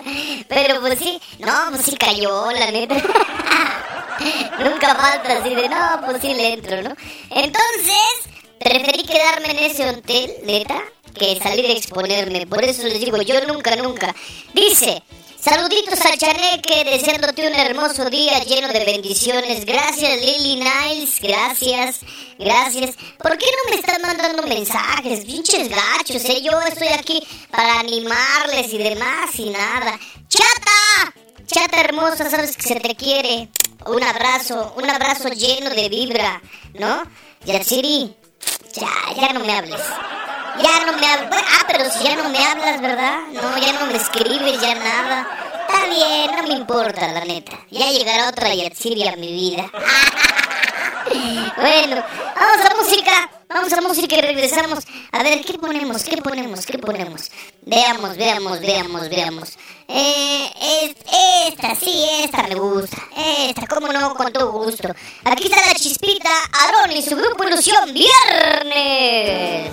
Pero 0.48 0.80
pues 0.80 0.98
sí, 0.98 1.20
no, 1.40 1.52
pues 1.70 1.82
sí 1.82 1.96
cayó, 1.96 2.50
la 2.52 2.70
neta. 2.70 2.94
Nunca 4.58 4.94
falta 4.94 5.38
así 5.38 5.54
de, 5.54 5.68
no, 5.68 6.00
pues 6.04 6.20
sí 6.22 6.32
le 6.34 6.54
entro, 6.54 6.82
¿no? 6.82 6.94
Entonces, 7.30 8.35
preferí 8.68 9.04
quedarme 9.04 9.50
en 9.52 9.58
ese 9.58 9.88
hotel, 9.88 10.34
neta, 10.44 10.82
que 11.14 11.38
salir 11.40 11.66
a 11.66 11.72
exponerme. 11.72 12.46
Por 12.46 12.64
eso 12.64 12.82
les 12.82 13.00
digo, 13.00 13.20
yo 13.22 13.40
nunca, 13.46 13.76
nunca. 13.76 14.14
Dice, 14.52 15.02
Saluditos 15.38 16.00
al 16.04 16.18
Chaneque, 16.18 16.82
deseándote 16.84 17.46
un 17.46 17.54
hermoso 17.54 18.10
día 18.10 18.40
lleno 18.40 18.66
de 18.66 18.84
bendiciones. 18.84 19.64
Gracias, 19.64 20.20
Lily 20.20 20.56
Niles. 20.56 21.20
Gracias, 21.20 22.00
gracias. 22.36 22.96
¿Por 23.18 23.38
qué 23.38 23.46
no 23.46 23.70
me 23.70 23.76
están 23.76 24.02
mandando 24.02 24.42
mensajes? 24.42 25.24
Pinches 25.24 25.68
gachos, 25.68 26.24
¿eh? 26.24 26.42
Yo 26.42 26.60
estoy 26.62 26.88
aquí 26.88 27.22
para 27.52 27.78
animarles 27.78 28.72
y 28.72 28.78
demás 28.78 29.38
y 29.38 29.50
nada. 29.50 29.96
¡Chata! 30.26 31.14
Chata 31.46 31.80
hermosa, 31.80 32.28
sabes 32.28 32.56
que 32.56 32.62
se 32.66 32.80
te 32.80 32.96
quiere. 32.96 33.48
Un 33.86 34.02
abrazo, 34.02 34.74
un 34.76 34.90
abrazo 34.90 35.28
lleno 35.28 35.70
de 35.70 35.88
vibra, 35.88 36.42
¿no? 36.74 37.04
Yatsiri, 37.44 38.16
ya, 38.76 38.88
ya 39.14 39.32
no 39.32 39.40
me 39.40 39.52
hables. 39.52 39.80
Ya 40.62 40.86
no 40.86 40.96
me 40.98 41.06
hablas. 41.06 41.30
Ah, 41.32 41.64
pero 41.66 41.90
si 41.90 42.04
ya 42.04 42.16
no 42.16 42.28
me 42.28 42.38
hablas, 42.38 42.80
¿verdad? 42.80 43.18
No, 43.32 43.58
ya 43.58 43.72
no 43.74 43.86
me 43.86 43.96
escribes, 43.96 44.60
ya 44.60 44.74
nada. 44.74 45.26
Está 45.68 45.86
bien, 45.86 46.36
no 46.36 46.42
me 46.44 46.54
importa, 46.54 47.08
la 47.12 47.24
neta. 47.24 47.58
Ya 47.70 47.90
llegará 47.90 48.28
otra 48.28 48.54
Yatsiri 48.54 49.06
a 49.08 49.16
mi 49.16 49.32
vida. 49.32 49.70
bueno, 51.56 52.04
vamos 52.36 52.70
a 52.70 52.74
música. 52.76 53.30
Vamos 53.48 53.72
a 53.72 53.80
música 53.80 54.16
y 54.16 54.20
regresamos. 54.20 54.84
A 55.12 55.22
ver, 55.22 55.44
¿qué 55.44 55.54
ponemos? 55.54 56.02
¿Qué 56.02 56.16
ponemos? 56.16 56.66
¿Qué 56.66 56.78
ponemos? 56.78 57.30
Veamos, 57.62 58.16
veamos, 58.16 58.60
veamos, 58.60 59.08
veamos. 59.08 59.56
Eh, 59.88 60.50
es, 60.60 60.96
esta, 61.48 61.74
sí, 61.76 62.04
esta 62.24 62.42
me 62.48 62.56
gusta. 62.56 62.96
Esta, 63.16 63.66
cómo 63.68 63.92
no, 63.92 64.14
con 64.14 64.32
todo 64.32 64.50
gusto. 64.50 64.88
Aquí 65.24 65.44
está 65.44 65.64
la 65.64 65.74
chispita, 65.74 66.28
Aaron 66.52 66.90
y 66.90 67.02
su 67.02 67.14
grupo 67.16 67.44
Ilusión 67.44 67.94
Viernes. 67.94 69.70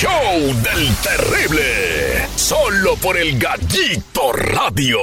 show 0.00 0.40
del 0.62 0.96
terrible. 1.02 2.26
Solo 2.34 2.96
por 2.96 3.18
el 3.18 3.38
gallito 3.38 4.32
radio. 4.32 4.98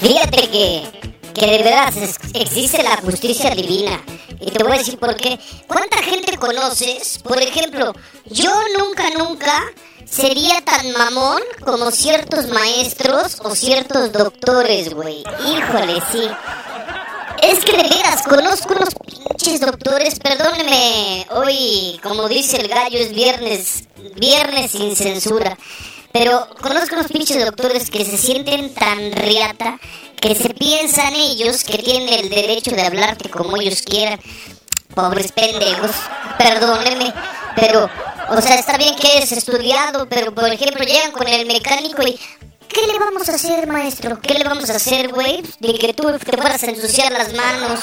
Fíjate 0.00 0.48
que, 0.48 0.82
que 1.34 1.46
de 1.46 1.58
verdad 1.58 1.92
existe 2.32 2.82
la 2.82 2.96
justicia 2.96 3.50
divina 3.54 4.00
y 4.46 4.50
te 4.50 4.62
voy 4.62 4.74
a 4.74 4.78
decir 4.78 4.98
por 4.98 5.16
qué. 5.16 5.38
¿Cuánta 5.66 6.02
gente 6.02 6.36
conoces? 6.36 7.18
Por 7.18 7.40
ejemplo, 7.40 7.94
yo 8.26 8.52
nunca, 8.78 9.10
nunca 9.10 9.72
sería 10.04 10.60
tan 10.64 10.92
mamón 10.92 11.42
como 11.64 11.90
ciertos 11.90 12.48
maestros 12.48 13.40
o 13.42 13.54
ciertos 13.54 14.12
doctores, 14.12 14.92
güey. 14.92 15.24
Híjole, 15.46 16.02
sí. 16.12 16.28
Es 17.42 17.64
que 17.64 17.76
de 17.76 17.82
veras, 17.82 18.22
conozco 18.22 18.74
unos 18.74 18.94
pinches 18.94 19.60
doctores, 19.60 20.18
perdóneme, 20.18 21.26
hoy, 21.30 21.98
como 22.02 22.28
dice 22.28 22.58
el 22.58 22.68
gallo, 22.68 22.98
es 22.98 23.12
viernes, 23.12 23.84
viernes 24.16 24.70
sin 24.70 24.94
censura. 24.94 25.58
Pero 26.14 26.46
conozco 26.62 26.94
unos 26.94 27.10
pinches 27.10 27.44
doctores 27.44 27.90
que 27.90 28.04
se 28.04 28.16
sienten 28.16 28.72
tan 28.72 29.10
riata 29.10 29.80
que 30.14 30.36
se 30.36 30.50
piensan 30.50 31.12
ellos 31.12 31.64
que 31.64 31.76
tienen 31.76 32.08
el 32.08 32.30
derecho 32.30 32.70
de 32.70 32.82
hablarte 32.82 33.28
como 33.28 33.60
ellos 33.60 33.82
quieran. 33.82 34.20
Pobres 34.94 35.32
pendejos, 35.32 35.90
perdónenme, 36.38 37.12
pero, 37.56 37.90
o 38.28 38.40
sea, 38.40 38.54
está 38.54 38.78
bien 38.78 38.94
que 38.94 39.16
eres 39.16 39.32
estudiado, 39.32 40.08
pero 40.08 40.32
por 40.32 40.48
ejemplo 40.48 40.84
llegan 40.84 41.10
con 41.10 41.26
el 41.26 41.46
mecánico 41.46 42.02
y 42.06 42.16
¿Qué 42.68 42.86
le 42.86 42.98
vamos 42.98 43.28
a 43.28 43.34
hacer, 43.34 43.66
maestro? 43.66 44.20
¿Qué 44.20 44.34
le 44.34 44.44
vamos 44.44 44.70
a 44.70 44.76
hacer, 44.76 45.08
güey? 45.08 45.42
De 45.58 45.74
que 45.74 45.94
tú 45.94 46.10
te 46.18 46.36
fueras 46.36 46.62
a 46.62 46.66
ensuciar 46.66 47.12
las 47.12 47.32
manos. 47.32 47.80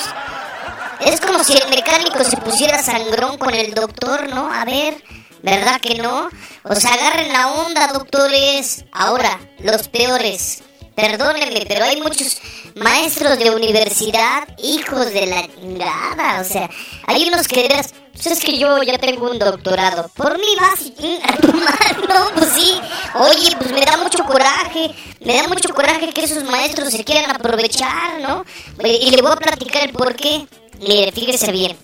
Es 1.01 1.19
como 1.19 1.43
si 1.43 1.53
el 1.53 1.69
mecánico 1.69 2.23
se 2.23 2.37
pusiera 2.37 2.81
sangrón 2.81 3.37
con 3.37 3.53
el 3.53 3.73
doctor, 3.73 4.29
¿no? 4.29 4.51
A 4.51 4.65
ver, 4.65 5.01
¿verdad 5.43 5.79
que 5.81 5.95
no? 5.95 6.29
O 6.63 6.75
sea, 6.75 6.93
agarren 6.93 7.33
la 7.33 7.51
onda, 7.51 7.87
doctores. 7.87 8.85
Ahora, 8.91 9.39
los 9.59 9.87
peores. 9.87 10.63
Perdónenme, 10.95 11.65
pero 11.67 11.85
hay 11.85 12.01
muchos 12.01 12.41
maestros 12.75 13.39
de 13.39 13.49
universidad, 13.49 14.47
hijos 14.61 15.13
de 15.13 15.25
la 15.25 15.47
chingada. 15.47 16.41
O 16.41 16.43
sea, 16.43 16.69
hay 17.07 17.27
unos 17.27 17.47
que 17.47 17.63
veras, 17.63 17.93
pues 18.11 18.27
es 18.27 18.39
que 18.41 18.57
yo 18.57 18.83
ya 18.83 18.97
tengo 18.97 19.31
un 19.31 19.39
doctorado. 19.39 20.09
Por 20.09 20.37
mí 20.37 20.47
vas 20.59 20.81
a 21.23 22.11
no, 22.13 22.35
pues 22.35 22.49
sí. 22.53 22.73
Oye, 23.15 23.55
pues 23.57 23.71
me 23.71 23.81
da 23.81 23.97
mucho 23.97 24.23
coraje, 24.25 24.91
me 25.21 25.37
da 25.37 25.47
mucho 25.47 25.73
coraje 25.73 26.11
que 26.13 26.25
esos 26.25 26.43
maestros 26.43 26.91
se 26.91 27.03
quieran 27.05 27.31
aprovechar, 27.31 28.19
¿no? 28.19 28.45
Y 28.83 29.11
le 29.11 29.21
voy 29.21 29.31
a 29.31 29.37
platicar 29.37 29.83
el 29.83 29.93
por 29.93 30.15
qué. 30.15 30.45
Mire, 30.81 31.11
fíjese 31.13 31.51
bien. 31.51 31.77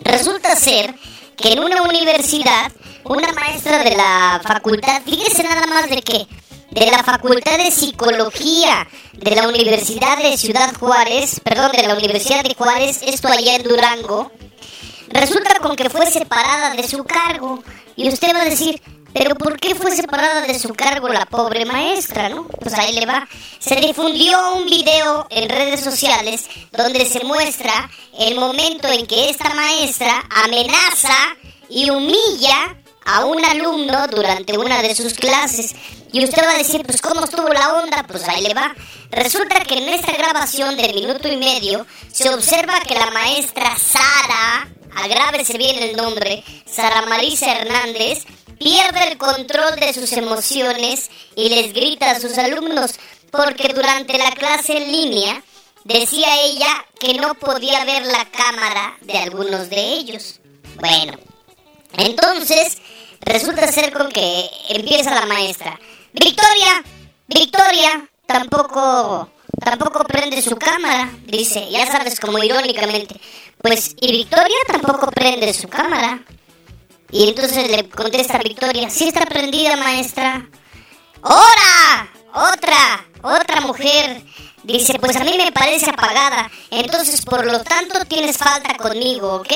Resulta 0.00 0.54
ser 0.54 0.94
que 1.40 1.52
en 1.52 1.60
una 1.60 1.82
universidad, 1.82 2.72
una 3.04 3.32
maestra 3.32 3.78
de 3.78 3.96
la 3.96 4.40
facultad, 4.42 5.02
fíjese 5.04 5.42
nada 5.44 5.66
más 5.66 5.88
de 5.88 6.02
qué, 6.02 6.26
de 6.70 6.90
la 6.90 7.02
Facultad 7.02 7.56
de 7.56 7.70
Psicología 7.70 8.86
de 9.14 9.34
la 9.34 9.48
Universidad 9.48 10.18
de 10.18 10.36
Ciudad 10.36 10.74
Juárez, 10.78 11.40
perdón, 11.40 11.72
de 11.72 11.86
la 11.86 11.94
Universidad 11.94 12.42
de 12.44 12.54
Juárez, 12.54 13.00
esto 13.02 13.28
allá 13.28 13.56
en 13.56 13.62
Durango, 13.62 14.30
resulta 15.08 15.58
con 15.60 15.76
que 15.76 15.88
fue 15.88 16.06
separada 16.10 16.74
de 16.74 16.86
su 16.86 17.04
cargo. 17.04 17.62
Y 17.96 18.08
usted 18.08 18.34
va 18.34 18.42
a 18.42 18.44
decir, 18.44 18.80
pero 19.18 19.34
¿por 19.34 19.58
qué 19.58 19.74
fue 19.74 19.90
separada 19.90 20.42
de 20.42 20.56
su 20.58 20.72
cargo 20.74 21.08
la 21.08 21.26
pobre 21.26 21.64
maestra, 21.64 22.28
no? 22.28 22.46
Pues 22.46 22.72
ahí 22.74 22.92
le 22.92 23.04
va. 23.04 23.26
Se 23.58 23.74
difundió 23.76 24.54
un 24.54 24.66
video 24.66 25.26
en 25.30 25.48
redes 25.48 25.80
sociales 25.80 26.46
donde 26.70 27.04
se 27.04 27.24
muestra 27.24 27.90
el 28.16 28.36
momento 28.36 28.86
en 28.86 29.06
que 29.08 29.28
esta 29.28 29.52
maestra 29.54 30.24
amenaza 30.44 31.36
y 31.68 31.90
humilla 31.90 32.76
a 33.04 33.24
un 33.24 33.44
alumno 33.44 34.06
durante 34.06 34.56
una 34.56 34.82
de 34.82 34.94
sus 34.94 35.14
clases. 35.14 35.74
Y 36.12 36.22
usted 36.22 36.44
va 36.44 36.52
a 36.52 36.58
decir, 36.58 36.84
pues 36.86 37.00
¿cómo 37.00 37.24
estuvo 37.24 37.48
la 37.48 37.74
onda? 37.74 38.04
Pues 38.06 38.22
ahí 38.28 38.42
le 38.42 38.54
va. 38.54 38.72
Resulta 39.10 39.64
que 39.64 39.78
en 39.78 39.88
esta 39.88 40.12
grabación 40.12 40.76
de 40.76 40.92
minuto 40.92 41.26
y 41.26 41.36
medio 41.36 41.86
se 42.12 42.28
observa 42.30 42.80
que 42.86 42.94
la 42.94 43.10
maestra 43.10 43.76
Sara, 43.76 44.68
agrávese 44.94 45.58
bien 45.58 45.82
el 45.82 45.96
nombre, 45.96 46.44
Sara 46.66 47.02
Marisa 47.06 47.52
Hernández, 47.52 48.24
pierde 48.58 49.08
el 49.08 49.18
control 49.18 49.76
de 49.76 49.92
sus 49.92 50.12
emociones 50.12 51.10
y 51.36 51.48
les 51.48 51.72
grita 51.72 52.10
a 52.10 52.20
sus 52.20 52.36
alumnos 52.38 52.92
porque 53.30 53.72
durante 53.74 54.18
la 54.18 54.30
clase 54.32 54.76
en 54.76 54.92
línea 54.92 55.42
decía 55.84 56.28
ella 56.42 56.86
que 56.98 57.14
no 57.14 57.34
podía 57.34 57.84
ver 57.84 58.04
la 58.06 58.24
cámara 58.26 58.96
de 59.00 59.18
algunos 59.18 59.70
de 59.70 59.80
ellos. 59.80 60.40
Bueno, 60.76 61.18
entonces 61.96 62.78
resulta 63.20 63.70
ser 63.72 63.92
con 63.92 64.10
que 64.10 64.50
empieza 64.68 65.14
la 65.14 65.26
maestra. 65.26 65.78
Victoria, 66.12 66.82
Victoria, 67.26 68.08
tampoco, 68.26 69.30
tampoco 69.62 70.04
prende 70.04 70.40
su 70.42 70.56
cámara, 70.56 71.10
dice, 71.26 71.68
ya 71.70 71.86
sabes, 71.86 72.18
como 72.20 72.42
irónicamente. 72.42 73.20
Pues, 73.60 73.94
y 74.00 74.12
Victoria 74.12 74.56
tampoco 74.66 75.10
prende 75.10 75.52
su 75.52 75.68
cámara. 75.68 76.22
Y 77.10 77.28
entonces 77.28 77.70
le 77.70 77.88
contesta 77.88 78.38
Victoria, 78.38 78.90
sí 78.90 79.08
está 79.08 79.24
prendida, 79.26 79.76
maestra. 79.76 80.46
¡Hora! 81.22 82.08
Otra, 82.34 83.06
otra 83.22 83.60
mujer. 83.62 84.22
Dice, 84.62 84.98
pues 84.98 85.16
a 85.16 85.24
mí 85.24 85.34
me 85.38 85.50
parece 85.50 85.90
apagada. 85.90 86.50
Entonces, 86.70 87.22
por 87.24 87.44
lo 87.46 87.62
tanto, 87.62 88.04
tienes 88.04 88.36
falta 88.36 88.76
conmigo, 88.76 89.36
¿ok? 89.36 89.52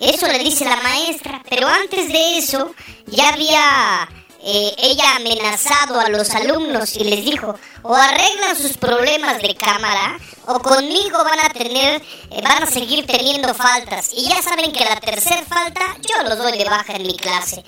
Eso 0.00 0.26
le 0.26 0.38
dice 0.40 0.64
la 0.64 0.76
maestra. 0.76 1.42
Pero 1.48 1.68
antes 1.68 2.08
de 2.08 2.38
eso, 2.38 2.74
ya 3.06 3.28
había 3.28 4.08
eh, 4.48 4.76
ella 4.78 5.16
amenazado 5.16 5.98
a 5.98 6.08
los 6.08 6.30
alumnos 6.30 6.94
y 6.94 7.02
les 7.02 7.24
dijo, 7.24 7.52
o 7.82 7.92
arreglan 7.92 8.56
sus 8.56 8.76
problemas 8.76 9.42
de 9.42 9.56
cámara, 9.56 10.20
o 10.46 10.60
conmigo 10.60 11.18
van 11.24 11.40
a 11.40 11.48
tener, 11.48 12.00
eh, 12.30 12.42
van 12.42 12.62
a 12.62 12.66
seguir 12.66 13.04
teniendo 13.06 13.52
faltas. 13.54 14.12
Y 14.14 14.28
ya 14.28 14.40
saben 14.40 14.70
que 14.70 14.84
la 14.84 15.00
tercera 15.00 15.42
falta 15.42 15.80
yo 16.00 16.22
los 16.22 16.38
doy 16.38 16.56
de 16.56 16.64
baja 16.64 16.92
en 16.92 17.08
mi 17.08 17.16
clase. 17.16 17.64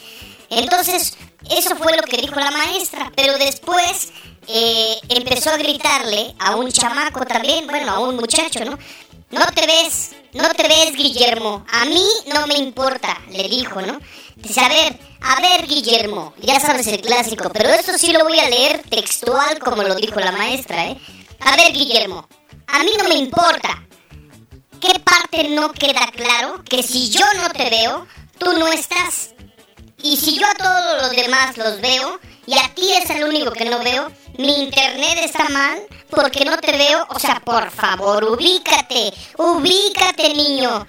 Entonces, 0.50 1.18
eso 1.50 1.74
fue 1.74 1.96
lo 1.96 2.02
que 2.04 2.18
dijo 2.18 2.38
la 2.38 2.52
maestra, 2.52 3.10
pero 3.16 3.36
después 3.38 4.12
eh, 4.46 5.00
empezó 5.08 5.50
a 5.50 5.56
gritarle 5.56 6.32
a 6.38 6.54
un 6.54 6.70
chamaco 6.70 7.26
también, 7.26 7.66
bueno, 7.66 7.90
a 7.90 7.98
un 7.98 8.14
muchacho, 8.14 8.64
¿no? 8.64 8.78
No 9.30 9.44
te 9.46 9.66
ves, 9.66 10.12
no 10.32 10.48
te 10.54 10.68
ves, 10.68 10.92
Guillermo. 10.92 11.66
A 11.72 11.84
mí 11.86 12.06
no 12.32 12.46
me 12.46 12.54
importa, 12.54 13.20
le 13.30 13.48
dijo, 13.48 13.82
¿no? 13.82 13.98
Dice, 14.38 14.60
a 14.60 14.68
ver, 14.68 14.98
a 15.20 15.40
ver, 15.40 15.66
Guillermo, 15.66 16.32
ya 16.40 16.60
sabes 16.60 16.86
el 16.86 17.00
clásico, 17.00 17.50
pero 17.50 17.70
esto 17.70 17.98
sí 17.98 18.12
lo 18.12 18.24
voy 18.24 18.38
a 18.38 18.48
leer 18.48 18.82
textual 18.88 19.58
como 19.58 19.82
lo 19.82 19.96
dijo 19.96 20.20
la 20.20 20.32
maestra, 20.32 20.86
¿eh? 20.86 21.00
A 21.40 21.56
ver, 21.56 21.72
Guillermo, 21.72 22.26
a 22.68 22.82
mí 22.84 22.90
no 22.96 23.08
me 23.08 23.16
importa. 23.16 23.84
¿Qué 24.80 25.00
parte 25.00 25.48
no 25.48 25.72
queda 25.72 26.06
claro? 26.14 26.62
Que 26.62 26.84
si 26.84 27.10
yo 27.10 27.24
no 27.36 27.50
te 27.50 27.68
veo, 27.68 28.06
tú 28.38 28.52
no 28.52 28.68
estás. 28.68 29.34
Y 30.02 30.16
si 30.16 30.38
yo 30.38 30.46
a 30.46 30.54
todos 30.54 31.02
los 31.02 31.10
demás 31.10 31.56
los 31.56 31.80
veo 31.80 32.20
y 32.46 32.56
a 32.56 32.72
ti 32.74 32.92
es 32.92 33.10
el 33.10 33.24
único 33.24 33.50
que 33.50 33.64
no 33.64 33.80
veo, 33.80 34.12
mi 34.38 34.62
internet 34.62 35.18
está 35.24 35.48
mal 35.48 35.80
porque 36.10 36.44
no 36.44 36.56
te 36.58 36.72
veo. 36.72 37.04
O 37.10 37.18
sea, 37.18 37.40
por 37.44 37.70
favor, 37.72 38.22
ubícate, 38.22 39.12
ubícate, 39.36 40.32
niño. 40.34 40.86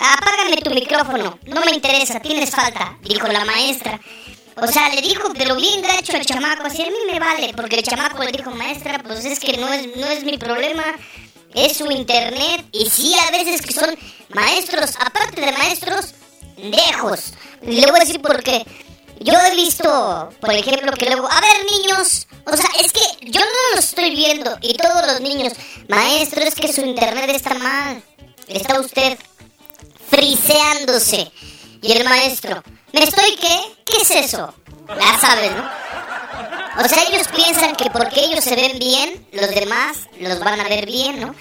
Apágame 0.00 0.56
tu 0.58 0.70
micrófono, 0.70 1.38
no 1.46 1.60
me 1.60 1.72
interesa, 1.72 2.20
tienes 2.20 2.50
falta, 2.50 2.96
dijo 3.02 3.26
la 3.28 3.44
maestra. 3.44 3.98
O 4.60 4.66
sea, 4.66 4.88
le 4.88 5.02
dijo, 5.02 5.32
pero 5.36 5.56
bien 5.56 5.82
gacho 5.82 6.16
al 6.16 6.26
chamaco, 6.26 6.66
así 6.66 6.82
a 6.82 6.86
mí 6.86 6.98
me 7.10 7.18
vale, 7.18 7.52
porque 7.54 7.76
el 7.76 7.82
chamaco 7.82 8.22
le 8.22 8.32
dijo, 8.32 8.50
maestra, 8.50 9.00
pues 9.00 9.24
es 9.24 9.38
que 9.38 9.56
no 9.56 9.72
es, 9.72 9.96
no 9.96 10.06
es 10.06 10.24
mi 10.24 10.38
problema, 10.38 10.84
es 11.54 11.76
su 11.76 11.90
internet. 11.90 12.64
Y 12.72 12.88
sí, 12.90 13.14
a 13.26 13.30
veces 13.30 13.62
que 13.62 13.72
son 13.72 13.96
maestros, 14.30 14.94
aparte 15.00 15.40
de 15.40 15.52
maestros, 15.52 16.14
lejos. 16.56 17.32
Le 17.62 17.86
voy 17.86 17.96
a 17.96 18.04
decir 18.04 18.20
porque 18.20 18.64
yo 19.20 19.32
he 19.32 19.54
visto, 19.54 20.30
por 20.40 20.52
ejemplo, 20.52 20.92
que 20.92 21.06
luego, 21.06 21.28
a 21.30 21.40
ver 21.40 21.64
niños, 21.70 22.26
o 22.44 22.56
sea, 22.56 22.70
es 22.82 22.92
que 22.92 23.30
yo 23.30 23.40
no 23.40 23.74
lo 23.74 23.78
estoy 23.80 24.14
viendo 24.14 24.56
y 24.60 24.74
todos 24.74 25.06
los 25.06 25.20
niños, 25.20 25.52
maestro, 25.88 26.42
es 26.42 26.54
que 26.54 26.72
su 26.72 26.82
internet 26.82 27.30
está 27.30 27.54
mal, 27.54 28.02
está 28.48 28.80
usted 28.80 29.18
friseándose. 30.10 31.30
Y 31.80 31.92
el 31.92 32.04
maestro, 32.04 32.62
¿me 32.92 33.04
estoy 33.04 33.36
qué? 33.36 33.60
¿Qué 33.86 34.02
es 34.02 34.10
eso? 34.10 34.54
Ya 34.88 35.18
sabes, 35.18 35.52
¿no? 35.52 35.68
O 36.84 36.88
sea, 36.88 37.02
ellos 37.04 37.28
piensan 37.34 37.74
que 37.76 37.90
porque 37.90 38.24
ellos 38.24 38.44
se 38.44 38.54
ven 38.54 38.78
bien, 38.78 39.26
los 39.32 39.50
demás 39.50 39.98
los 40.20 40.38
van 40.40 40.60
a 40.60 40.68
ver 40.68 40.86
bien, 40.86 41.20
¿no? 41.20 41.34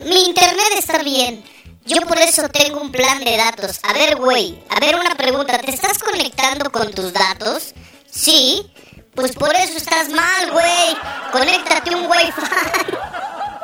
Mi 0.00 0.24
internet 0.26 0.72
está 0.76 0.98
bien. 0.98 1.44
Yo 1.86 2.00
por 2.02 2.18
eso 2.18 2.48
tengo 2.48 2.80
un 2.80 2.90
plan 2.90 3.22
de 3.24 3.36
datos. 3.36 3.80
A 3.82 3.92
ver, 3.92 4.16
güey, 4.16 4.62
a 4.70 4.80
ver 4.80 4.96
una 4.96 5.14
pregunta. 5.14 5.58
¿Te 5.58 5.70
estás 5.70 5.98
conectando 5.98 6.72
con 6.72 6.92
tus 6.92 7.12
datos? 7.12 7.74
Sí. 8.10 8.70
Pues 9.14 9.32
por 9.32 9.54
eso 9.54 9.76
estás 9.76 10.08
mal, 10.08 10.50
güey. 10.50 10.96
Conéctate 11.30 11.94
un 11.94 12.06
wifi. 12.06 12.32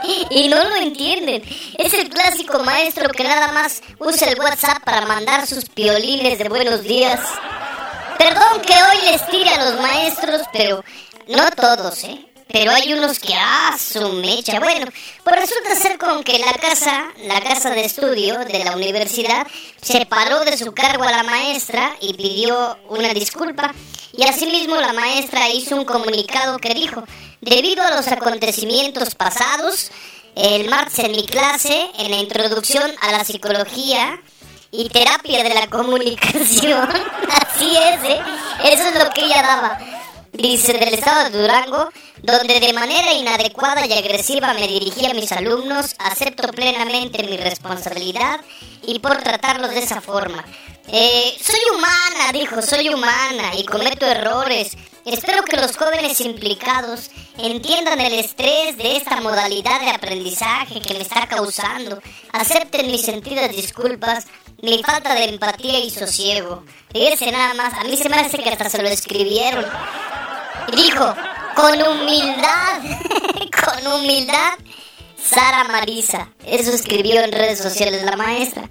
Y 0.30 0.48
no 0.48 0.62
lo 0.62 0.76
entienden. 0.76 1.42
Es 1.78 1.92
el 1.94 2.08
clásico 2.08 2.58
maestro 2.60 3.08
que 3.10 3.24
nada 3.24 3.52
más 3.52 3.82
usa 3.98 4.28
el 4.28 4.38
WhatsApp 4.38 4.82
para 4.84 5.06
mandar 5.06 5.46
sus 5.46 5.68
piolines 5.68 6.38
de 6.38 6.48
buenos 6.48 6.82
días. 6.82 7.20
Perdón 8.18 8.60
que 8.66 8.74
hoy 8.74 9.10
les 9.10 9.26
tire 9.28 9.50
a 9.50 9.70
los 9.70 9.80
maestros, 9.80 10.42
pero 10.52 10.84
no 11.28 11.50
todos, 11.52 12.04
¿eh? 12.04 12.29
Pero 12.52 12.72
hay 12.72 12.92
unos 12.92 13.18
que, 13.18 13.34
ah, 13.34 13.76
su 13.78 14.12
mecha. 14.14 14.58
Bueno, 14.58 14.86
pues 15.22 15.36
resulta 15.36 15.74
ser 15.76 15.98
con 15.98 16.22
que 16.24 16.38
la 16.38 16.52
casa, 16.54 17.12
la 17.18 17.40
casa 17.40 17.70
de 17.70 17.84
estudio 17.84 18.38
de 18.40 18.64
la 18.64 18.74
universidad, 18.74 19.46
separó 19.80 20.40
de 20.40 20.56
su 20.56 20.72
cargo 20.72 21.04
a 21.04 21.12
la 21.12 21.22
maestra 21.22 21.96
y 22.00 22.14
pidió 22.14 22.78
una 22.88 23.14
disculpa. 23.14 23.72
Y 24.12 24.24
asimismo 24.24 24.76
la 24.76 24.92
maestra 24.92 25.48
hizo 25.50 25.76
un 25.76 25.84
comunicado 25.84 26.58
que 26.58 26.74
dijo, 26.74 27.04
debido 27.40 27.82
a 27.84 27.94
los 27.94 28.08
acontecimientos 28.08 29.14
pasados, 29.14 29.90
el 30.34 30.68
martes 30.68 30.98
en 31.00 31.12
mi 31.12 31.26
clase, 31.26 31.88
en 31.98 32.10
la 32.10 32.16
introducción 32.16 32.90
a 33.00 33.12
la 33.12 33.24
psicología 33.24 34.20
y 34.72 34.88
terapia 34.88 35.42
de 35.44 35.54
la 35.54 35.68
comunicación, 35.68 36.88
así 37.28 37.76
es, 37.76 38.04
¿eh? 38.04 38.20
eso 38.64 38.88
es 38.88 39.04
lo 39.04 39.10
que 39.10 39.24
ella 39.24 39.42
daba 39.42 39.99
dice 40.32 40.74
del 40.74 40.94
estado 40.94 41.30
de 41.30 41.40
Durango, 41.40 41.90
donde 42.22 42.60
de 42.60 42.72
manera 42.72 43.12
inadecuada 43.12 43.86
y 43.86 43.92
agresiva 43.92 44.54
me 44.54 44.68
dirigí 44.68 45.06
a 45.06 45.14
mis 45.14 45.32
alumnos, 45.32 45.94
acepto 45.98 46.48
plenamente 46.52 47.22
mi 47.24 47.36
responsabilidad 47.36 48.40
y 48.82 48.98
por 48.98 49.16
tratarlos 49.18 49.70
de 49.70 49.80
esa 49.80 50.00
forma. 50.00 50.44
Eh, 50.92 51.36
soy 51.40 51.60
humana, 51.72 52.32
dijo, 52.32 52.60
soy 52.62 52.88
humana 52.88 53.54
y 53.56 53.64
cometo 53.64 54.06
errores. 54.06 54.76
Espero 55.04 55.44
que 55.44 55.56
los 55.56 55.76
jóvenes 55.76 56.20
implicados 56.20 57.10
entiendan 57.38 58.00
el 58.00 58.14
estrés 58.14 58.76
de 58.76 58.96
esta 58.96 59.20
modalidad 59.20 59.80
de 59.80 59.90
aprendizaje 59.90 60.80
que 60.80 60.94
me 60.94 61.02
está 61.02 61.28
causando, 61.28 62.02
acepten 62.32 62.90
mis 62.90 63.02
sentidas 63.02 63.50
disculpas, 63.54 64.26
mi 64.62 64.82
falta 64.82 65.14
de 65.14 65.24
empatía 65.24 65.78
y 65.78 65.90
sosiego. 65.90 66.64
Fíjense 66.92 67.30
nada 67.30 67.54
más, 67.54 67.72
a 67.74 67.84
mí 67.84 67.96
se 67.96 68.08
me 68.08 68.16
hace 68.16 68.38
que 68.38 68.50
hasta 68.50 68.68
se 68.68 68.82
lo 68.82 68.88
escribieron. 68.88 69.64
Dijo, 70.74 71.14
con 71.54 71.82
humildad, 71.82 72.82
con 73.64 73.92
humildad, 73.92 74.54
Sara 75.22 75.64
Marisa. 75.64 76.30
Eso 76.44 76.72
escribió 76.72 77.22
en 77.22 77.30
redes 77.30 77.60
sociales 77.60 78.02
la 78.02 78.16
maestra. 78.16 78.68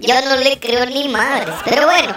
Yo 0.00 0.20
no 0.22 0.36
le 0.36 0.58
creo 0.58 0.86
ni 0.86 1.08
madre, 1.08 1.52
pero 1.64 1.86
bueno, 1.86 2.14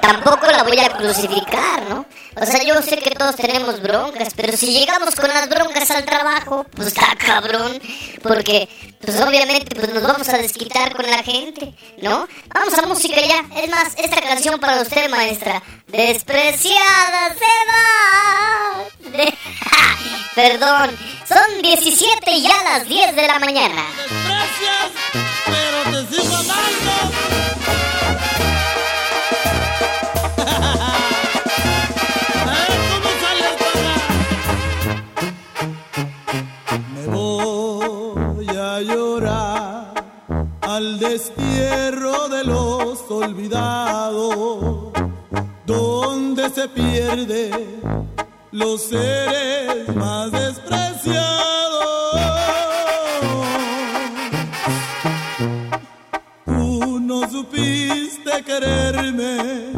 tampoco 0.00 0.46
la 0.46 0.62
voy 0.62 0.78
a 0.78 0.90
crucificar, 0.90 1.88
¿no? 1.88 2.06
O 2.40 2.46
sea, 2.46 2.62
yo 2.62 2.80
sé 2.82 2.98
que 2.98 3.10
todos 3.10 3.34
tenemos 3.36 3.80
broncas, 3.82 4.28
pero 4.36 4.56
si 4.56 4.72
llegamos 4.72 5.14
con 5.16 5.28
las 5.28 5.48
broncas 5.48 5.90
al 5.90 6.04
trabajo, 6.04 6.64
pues 6.74 6.88
está 6.88 7.16
cabrón, 7.16 7.80
porque 8.22 8.68
pues 9.00 9.20
obviamente 9.20 9.74
pues 9.74 9.92
nos 9.92 10.02
vamos 10.02 10.28
a 10.28 10.38
desquitar 10.38 10.94
con 10.94 11.10
la 11.10 11.22
gente, 11.22 11.74
¿no? 12.00 12.28
Vamos 12.54 12.78
a 12.78 12.86
música 12.86 13.20
ya. 13.20 13.44
Es 13.60 13.68
más, 13.70 13.94
esta 13.96 14.20
canción 14.20 14.60
para 14.60 14.82
usted, 14.82 15.08
maestra. 15.10 15.62
Despreciada 15.88 17.34
se. 17.34 17.58
Perdón, 20.34 20.96
son 21.26 21.62
17 21.62 22.30
y 22.30 22.42
ya 22.42 22.62
las 22.62 22.86
10 22.86 23.16
de 23.16 23.26
la 23.26 23.38
mañana. 23.38 23.82
Desprecias, 23.96 25.27
Me 36.94 37.06
voy 37.06 38.48
a 38.48 38.80
llorar 38.80 39.92
al 40.62 40.98
destierro 40.98 42.28
de 42.28 42.44
los 42.44 42.98
olvidados, 43.10 44.92
donde 45.66 46.50
se 46.50 46.68
pierde 46.68 47.50
los 48.52 48.82
seres 48.82 49.94
más 49.94 50.30
despreciados. 50.30 51.87
Supiste 57.38 58.42
quererme, 58.44 59.72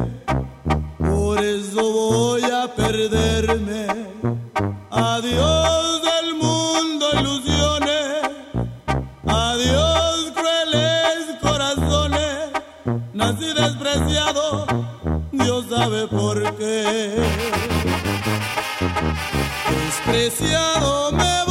por 0.98 1.44
eso 1.44 1.82
voy 1.92 2.42
a 2.42 2.66
perderme. 2.74 3.86
Adiós 4.90 6.00
del 6.08 6.34
mundo, 6.36 7.06
ilusiones. 7.20 8.22
Adiós, 9.26 10.32
crueles 10.34 11.20
corazones. 11.42 12.38
Nací 13.12 13.52
despreciado, 13.52 14.66
Dios 15.32 15.66
sabe 15.68 16.08
por 16.08 16.36
qué. 16.56 17.14
Despreciado 19.84 21.12
me 21.12 21.44
voy, 21.44 21.49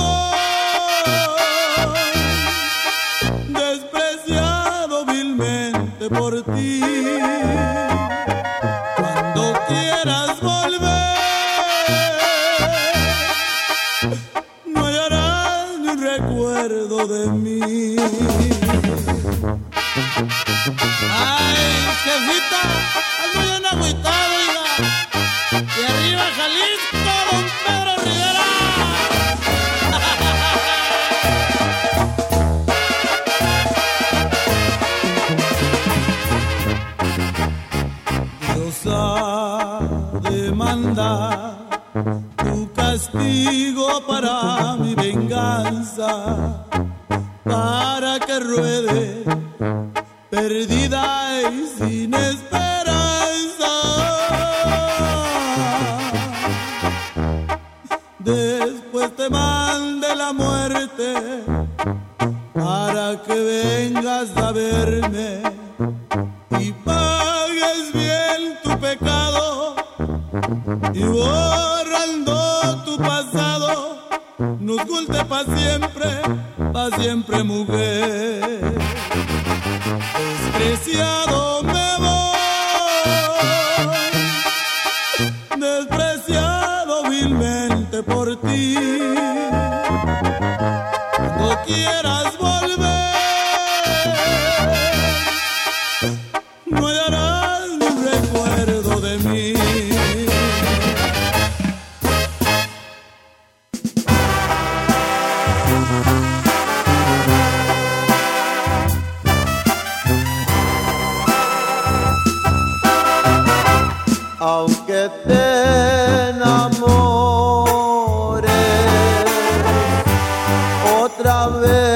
otra 121.49 121.67
vez 121.67 121.88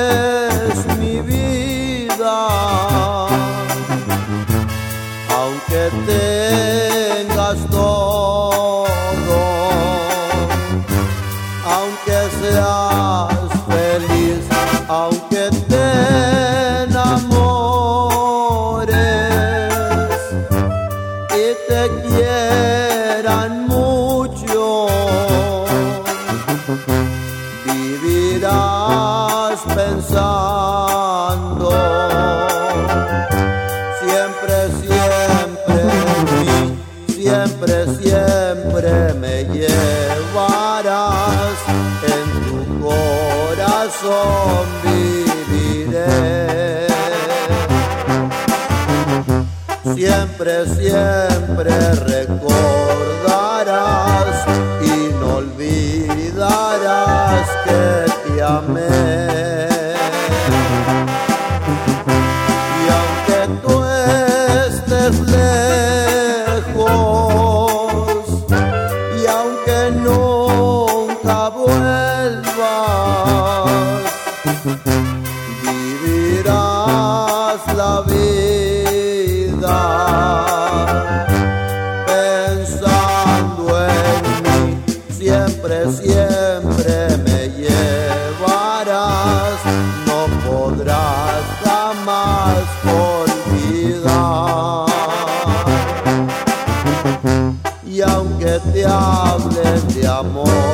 te 98.71 98.85
hablen 98.85 99.87
de 99.93 100.07
amor, 100.07 100.72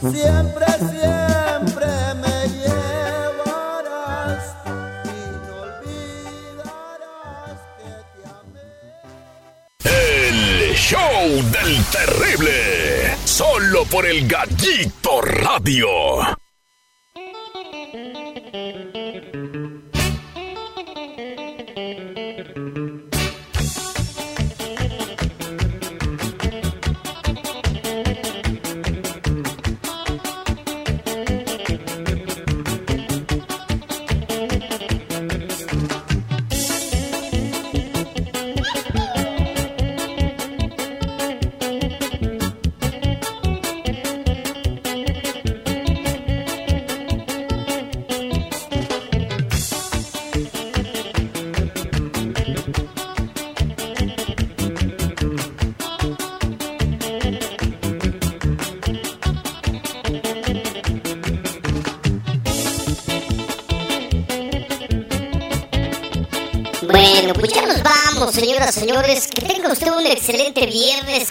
Siempre, 0.00 0.66
siempre 0.78 1.86
me 2.20 2.48
llevarás 2.48 4.44
y 5.04 5.08
no 5.46 5.54
olvidarás 5.62 6.78
que 7.78 7.90
te 8.12 8.22
amé. 8.28 8.68
El 9.84 10.74
show 10.74 11.26
del 11.50 11.84
terrible. 11.86 13.16
Solo 13.24 13.84
por 13.84 14.06
el 14.06 14.26
Gallito 14.28 15.20
Radio. 15.22 16.35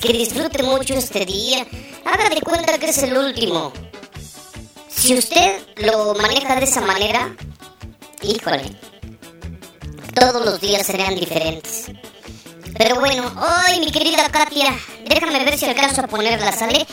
Que 0.06 0.14
disfrute 0.14 0.62
mucho 0.62 0.94
este 0.94 1.26
día. 1.26 1.66
Haga 2.06 2.30
de 2.30 2.42
cuenta 2.42 2.78
que 2.78 2.90
es 2.90 2.98
el 3.00 3.18
último. 3.18 3.74
Si 4.88 5.16
usted 5.16 5.62
lo 5.78 6.14
maneja 6.16 6.56
de 6.56 6.66
esa 6.66 6.82
manera, 6.82 7.36
híjole, 8.22 8.64
todos 10.14 10.46
los 10.46 10.62
días 10.62 10.86
serán 10.86 11.16
diferentes. 11.16 11.92
Pero 12.78 13.00
bueno, 13.00 13.24
hoy 13.24 13.80
mi 13.80 13.92
querida 13.92 14.30
Katia, 14.30 14.78
déjame 15.08 15.44
ver 15.44 15.58
si 15.58 15.66
alcanzo 15.66 16.02
a 16.02 16.08
ponerla, 16.08 16.52
¿sale? 16.52 16.86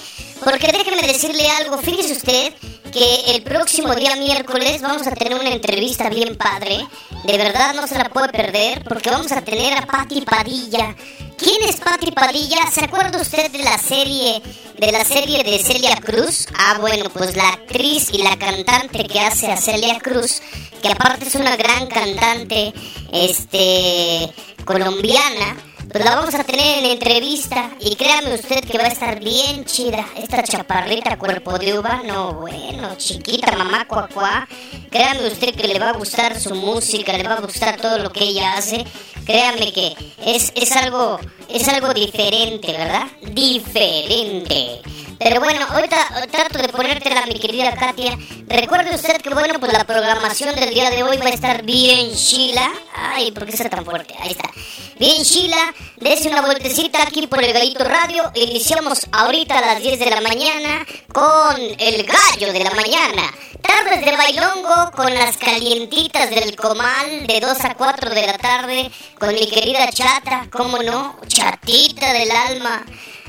Porque 0.43 0.73
déjeme 0.73 1.07
decirle 1.07 1.51
algo, 1.51 1.79
fíjese 1.79 2.13
usted 2.15 2.55
que 2.93 3.35
el 3.35 3.43
próximo 3.43 3.95
día 3.95 4.17
miércoles 4.17 4.83
vamos 4.83 5.07
a 5.07 5.13
tener 5.13 5.35
una 5.35 5.51
entrevista 5.51 6.11
bien 6.11 6.37
padre. 6.37 6.87
De 7.25 7.39
verdad 7.39 7.75
no 7.75 7.87
se 7.87 7.97
la 7.97 8.11
puede 8.11 8.29
perder 8.29 8.85
porque 8.85 9.11
vamos 9.11 9.33
a 9.33 9.43
tener 9.43 9.77
a 9.77 9.87
Patti 9.87 10.21
Padilla. 10.21 10.95
¿Quién 11.39 11.63
es 11.69 11.77
Patti 11.81 12.13
Padilla? 12.13 12.71
¿Se 12.71 12.85
acuerda 12.85 13.21
usted 13.21 13.51
de 13.51 13.59
la 13.59 13.79
serie 13.79 14.43
de 14.79 14.93
la 14.93 15.05
serie 15.05 15.43
de 15.43 15.59
Celia 15.59 15.97
Cruz? 15.97 16.47
Ah, 16.55 16.79
bueno, 16.81 17.09
pues 17.11 17.35
la 17.35 17.49
actriz 17.49 18.11
y 18.13 18.19
la 18.23 18.37
cantante 18.37 19.05
que 19.05 19.21
hace 19.21 19.51
a 19.51 19.57
Celia 19.57 19.99
Cruz, 19.99 20.43
que 20.83 20.89
aparte 20.89 21.27
es 21.27 21.35
una 21.35 21.57
gran 21.57 21.87
cantante 21.87 22.73
este 23.13 24.31
colombiana. 24.65 25.57
Pues 25.91 26.05
la 26.05 26.17
vamos 26.17 26.35
a 26.35 26.45
tener 26.45 26.79
en 26.79 26.87
entrevista 26.87 27.71
y 27.81 27.97
créame 27.97 28.35
usted 28.35 28.61
que 28.61 28.79
va 28.79 28.85
a 28.85 28.89
estar 28.89 29.21
bien 29.21 29.65
chida. 29.65 30.07
Esta 30.17 30.43
chaparrita 30.43 31.19
cuerpo 31.19 31.59
de 31.59 31.79
uva, 31.79 32.03
no 32.05 32.35
bueno, 32.35 32.97
chiquita 32.97 33.57
mamá 33.57 33.87
cuacuá. 33.87 34.49
Créame 34.91 35.27
usted 35.27 35.55
que 35.55 35.69
le 35.69 35.79
va 35.79 35.91
a 35.91 35.93
gustar 35.93 36.39
su 36.39 36.55
música, 36.55 37.13
le 37.13 37.25
va 37.25 37.35
a 37.35 37.41
gustar 37.41 37.77
todo 37.79 37.99
lo 37.99 38.11
que 38.11 38.25
ella 38.25 38.55
hace. 38.55 38.85
Créame 39.27 39.73
que 39.73 39.95
es, 40.25 40.53
es 40.55 40.73
algo 40.77 41.19
es 41.49 41.69
algo 41.69 41.93
diferente, 41.93 42.73
¿verdad? 42.73 43.07
Diferente. 43.33 44.81
Pero 45.23 45.41
bueno, 45.41 45.65
ahorita 45.69 46.27
trato 46.33 46.59
de 46.59 46.69
ponértela, 46.69 47.25
mi 47.27 47.39
querida 47.39 47.75
Katia. 47.77 48.19
Recuerde 48.49 48.95
usted 48.95 49.21
que, 49.21 49.31
bueno, 49.31 49.61
pues 49.61 49.73
la 49.73 49.85
programación 49.85 50.55
del 50.57 50.75
día 50.75 50.91
de 50.91 51.05
hoy 51.05 51.17
va 51.19 51.27
a 51.27 51.31
estar 51.31 51.63
bien 51.63 52.13
chila. 52.13 52.73
Ay, 52.95 53.31
¿por 53.31 53.47
qué 53.47 53.53
está 53.53 53.69
tan 53.71 53.85
fuerte? 53.85 54.15
Ahí 54.19 54.33
está. 54.33 54.51
Bien 54.99 55.23
chila. 55.23 55.73
Dese 55.99 56.29
una 56.29 56.43
vueltecita 56.43 57.03
aquí 57.03 57.29
por 57.29 57.43
el 57.43 57.53
Gallito 57.53 57.85
Radio. 57.85 58.33
Iniciamos 58.35 59.07
ahorita 59.13 59.59
a 59.59 59.61
las 59.61 59.81
10 59.81 60.01
de 60.01 60.11
la 60.11 60.21
mañana 60.21 60.85
con 61.13 61.57
el 61.79 62.05
gallo 62.05 62.53
de 62.53 62.65
la 62.65 62.71
mañana. 62.73 63.33
Tardes 63.63 64.05
de 64.05 64.17
bailongo 64.17 64.91
con 64.91 65.15
las 65.15 65.37
calientitas 65.37 66.31
del 66.31 66.57
comal 66.57 67.29
de 67.29 67.39
2 67.39 67.65
a 67.65 67.75
4 67.75 68.11
de 68.11 68.27
la 68.27 68.39
tarde 68.39 68.91
con 69.21 69.33
mi 69.33 69.47
querida 69.47 69.89
chata, 69.93 70.49
¿cómo 70.51 70.83
no? 70.83 71.17
Chatita 71.29 72.13
del 72.13 72.31
alma. 72.33 72.85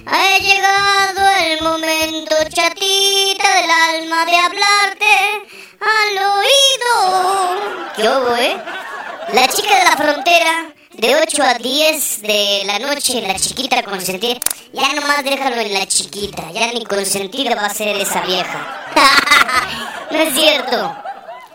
Ha 0.05 0.37
llegado 0.37 1.29
el 1.45 1.61
momento, 1.61 1.82
chatita 2.49 3.55
del 3.55 3.69
alma, 3.69 4.25
de 4.25 4.35
hablarte 4.35 5.05
al 5.81 6.17
oído. 6.37 7.93
¿Qué 7.95 8.03
hubo, 8.03 8.35
eh? 8.35 8.57
La 9.33 9.47
chica 9.47 9.77
de 9.79 9.83
la 9.83 9.97
frontera, 9.97 10.73
de 10.93 11.15
8 11.15 11.43
a 11.43 11.53
10 11.55 12.21
de 12.21 12.63
la 12.65 12.79
noche, 12.79 13.21
la 13.21 13.35
chiquita 13.35 13.83
consentida. 13.83 14.39
Ya 14.71 14.93
nomás 14.93 15.23
déjalo 15.23 15.57
en 15.57 15.73
la 15.73 15.85
chiquita, 15.85 16.51
ya 16.51 16.71
ni 16.73 16.85
consentida 16.85 17.55
va 17.55 17.65
a 17.65 17.73
ser 17.73 17.97
esa 17.97 18.21
vieja. 18.21 18.91
no 20.11 20.17
es 20.17 20.33
cierto. 20.33 20.95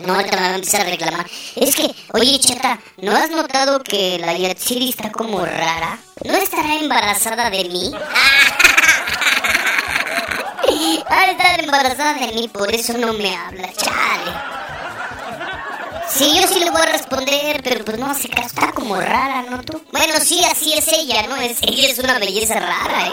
No, 0.01 0.15
ahorita 0.15 0.37
me 0.37 0.43
va 0.43 0.53
a 0.53 0.55
empezar 0.55 0.83
a 0.83 0.91
reclamar. 0.91 1.27
Es 1.57 1.75
que, 1.75 1.93
oye, 2.13 2.39
chata, 2.39 2.79
¿no 2.99 3.17
has 3.17 3.31
notado 3.31 3.83
que 3.83 4.19
la 4.19 4.33
Yatsiri 4.33 4.91
está 4.91 5.11
como 5.11 5.45
rara? 5.45 5.99
¿No 6.25 6.35
estará 6.35 6.77
embarazada 6.77 7.51
de 7.51 7.65
mí? 7.65 7.93
De 10.79 11.33
estar 11.33 11.61
embarazada 11.61 12.15
de 12.15 12.33
mí, 12.35 12.47
por 12.47 12.73
eso 12.73 12.97
no 12.97 13.13
me 13.13 13.35
habla, 13.35 13.69
chale. 13.73 14.33
Sí, 16.09 16.39
yo 16.41 16.47
sí 16.47 16.61
le 16.61 16.71
voy 16.71 16.83
a 16.83 16.87
responder, 16.87 17.61
pero 17.65 17.85
pues 17.85 17.99
no 17.99 18.09
hace 18.09 18.29
caso, 18.29 18.47
está 18.47 18.73
como 18.73 18.95
rara, 18.95 19.43
¿no 19.51 19.61
tú? 19.63 19.83
Bueno, 19.91 20.15
sí, 20.21 20.41
así 20.45 20.73
es 20.73 20.87
ella, 20.93 21.27
¿no? 21.27 21.37
Es, 21.37 21.59
ella 21.63 21.89
es 21.89 21.99
una 21.99 22.19
belleza 22.21 22.61
rara, 22.61 23.09
¿eh? 23.09 23.13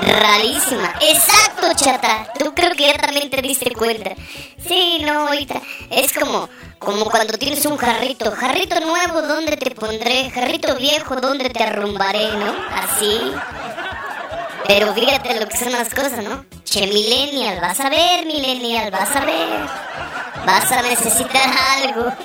Rarísima. 0.00 0.94
Exacto, 1.00 1.66
chata. 1.74 2.32
Tú 2.38 2.54
creo 2.54 2.70
que 2.76 2.86
ya 2.86 2.98
también 2.98 3.30
te 3.30 3.42
diste 3.42 3.72
cuenta. 3.74 4.12
Sí, 4.66 5.02
no, 5.04 5.28
ahorita. 5.28 5.60
Es 5.90 6.12
como, 6.12 6.48
como 6.78 7.06
cuando 7.06 7.36
tienes 7.36 7.66
un 7.66 7.76
jarrito. 7.76 8.30
Jarrito 8.30 8.78
nuevo, 8.80 9.22
¿dónde 9.22 9.56
te 9.56 9.72
pondré? 9.72 10.30
Jarrito 10.30 10.76
viejo, 10.76 11.16
¿dónde 11.16 11.50
te 11.50 11.64
arrumbaré, 11.64 12.28
no? 12.36 12.54
Así. 12.70 13.32
Pero 14.68 14.92
fíjate 14.94 15.38
lo 15.38 15.48
que 15.48 15.56
son 15.56 15.72
las 15.72 15.94
cosas, 15.94 16.22
¿no? 16.24 16.44
Che, 16.64 16.86
Millennial, 16.86 17.60
vas 17.60 17.78
a 17.80 17.88
ver, 17.88 18.26
Millennial, 18.26 18.90
vas 18.90 19.14
a 19.14 19.24
ver. 19.24 19.96
Vas 20.44 20.70
a 20.70 20.82
necesitar 20.82 21.50
algo. 21.82 22.12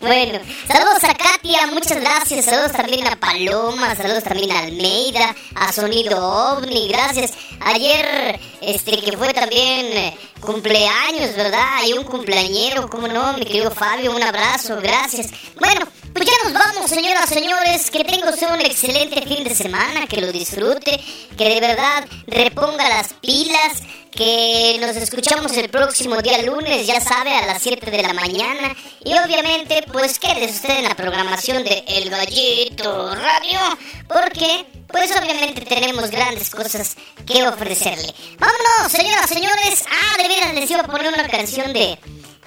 Bueno, 0.00 0.38
saludos 0.66 1.04
a 1.04 1.14
Katia, 1.14 1.66
muchas 1.68 2.00
gracias. 2.00 2.44
Saludos 2.44 2.72
también 2.72 3.06
a 3.06 3.16
Paloma, 3.16 3.94
saludos 3.94 4.24
también 4.24 4.52
a 4.52 4.60
Almeida, 4.60 5.34
a 5.54 5.72
Sonido 5.72 6.18
OVNI, 6.18 6.88
gracias. 6.88 7.32
Ayer, 7.60 8.38
este, 8.60 8.98
que 8.98 9.16
fue 9.16 9.32
también 9.32 9.86
eh, 9.86 10.16
cumpleaños, 10.40 11.34
¿verdad? 11.36 11.78
Hay 11.78 11.92
un 11.94 12.04
cumpleañero, 12.04 12.88
¿cómo 12.88 13.08
no? 13.08 13.32
Mi 13.34 13.44
querido 13.44 13.70
Fabio, 13.70 14.14
un 14.14 14.22
abrazo, 14.22 14.78
gracias. 14.82 15.30
Bueno, 15.58 15.86
pues 16.16 16.30
ya 16.30 16.48
nos 16.48 16.52
vamos, 16.54 16.88
señoras, 16.88 17.28
señores. 17.28 17.90
Que 17.90 18.02
tenga 18.02 18.30
usted 18.30 18.48
un 18.50 18.60
excelente 18.62 19.20
fin 19.22 19.44
de 19.44 19.54
semana, 19.54 20.06
que 20.06 20.20
lo 20.20 20.32
disfrute, 20.32 20.98
que 21.36 21.44
de 21.44 21.60
verdad 21.60 22.06
reponga 22.26 22.88
las 22.88 23.12
pilas, 23.14 23.82
que 24.12 24.78
nos 24.80 24.96
escuchamos 24.96 25.54
el 25.58 25.68
próximo 25.68 26.22
día 26.22 26.40
lunes, 26.40 26.86
ya 26.86 27.00
sabe, 27.02 27.34
a 27.36 27.44
las 27.44 27.62
7 27.62 27.90
de 27.90 28.02
la 28.02 28.14
mañana. 28.14 28.74
Y 29.04 29.12
obviamente, 29.18 29.84
pues 29.92 30.18
quédese 30.18 30.54
usted 30.54 30.78
en 30.78 30.84
la 30.84 30.96
programación 30.96 31.62
de 31.64 31.84
El 31.86 32.08
Gallito 32.08 33.14
Radio, 33.14 33.60
porque, 34.08 34.64
pues 34.88 35.10
obviamente 35.20 35.60
tenemos 35.66 36.10
grandes 36.10 36.48
cosas 36.48 36.96
que 37.26 37.46
ofrecerle. 37.46 38.14
Vámonos, 38.38 38.90
señoras, 38.90 39.28
señores. 39.28 39.84
Ah, 39.90 40.22
de 40.22 40.28
veras 40.28 40.54
les 40.54 40.70
iba 40.70 40.80
a 40.80 40.86
poner 40.86 41.12
una 41.12 41.28
canción 41.28 41.74
de... 41.74 41.98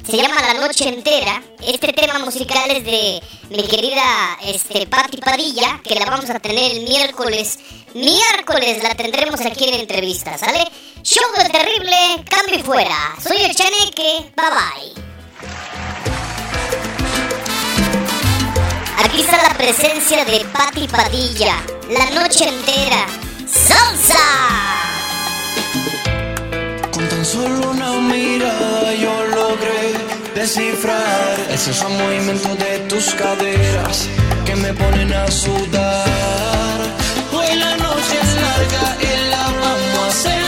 Se 0.10 0.18
llama 0.18 0.42
La 0.42 0.56
Noche 0.56 0.90
Entera. 0.90 1.44
Este 1.62 1.94
tema 1.94 2.18
musical 2.18 2.72
es 2.72 2.84
de 2.84 3.22
mi 3.52 3.62
querida 3.68 4.40
este, 4.44 4.88
Patti 4.88 5.18
Padilla, 5.18 5.80
que 5.84 5.94
la 5.94 6.06
vamos 6.06 6.28
a 6.32 6.40
tener 6.40 6.72
el 6.72 6.82
miércoles. 6.82 7.60
Miércoles 7.94 8.82
la 8.82 8.96
tendremos 8.96 9.40
aquí 9.42 9.66
en 9.66 9.82
entrevista, 9.82 10.36
¿sale? 10.36 10.68
Show 11.04 11.24
de 11.38 11.50
terrible, 11.50 11.96
cambio 12.28 12.56
y 12.58 12.64
fuera. 12.64 13.16
Soy 13.22 13.38
el 13.38 13.56
Chaneque, 13.56 14.32
bye 14.36 14.50
bye. 14.50 15.04
Aquí 19.06 19.22
está 19.22 19.44
la 19.44 19.56
presencia 19.56 20.26
de 20.26 20.40
Patti 20.46 20.88
Padilla, 20.88 21.64
la 21.92 22.10
noche 22.20 22.50
entera. 22.50 23.06
¡Salsa! 23.46 24.18
Con 26.92 27.08
tan 27.08 27.24
solo 27.24 27.70
una 27.70 27.92
mirada 27.92 28.89
descifrar 30.50 31.40
esos 31.52 31.80
movimientos 31.92 32.58
de 32.58 32.80
tus 32.90 33.14
caderas 33.14 34.10
que 34.46 34.56
me 34.56 34.74
ponen 34.74 35.14
a 35.14 35.30
sudar. 35.30 36.80
Hoy 37.32 37.56
la 37.56 37.78
noche 37.78 38.16
es 38.20 38.36
larga 38.42 38.98
y 39.00 39.30
la 39.30 39.44
vamos 39.44 40.08
a 40.08 40.12
celebrar. 40.12 40.39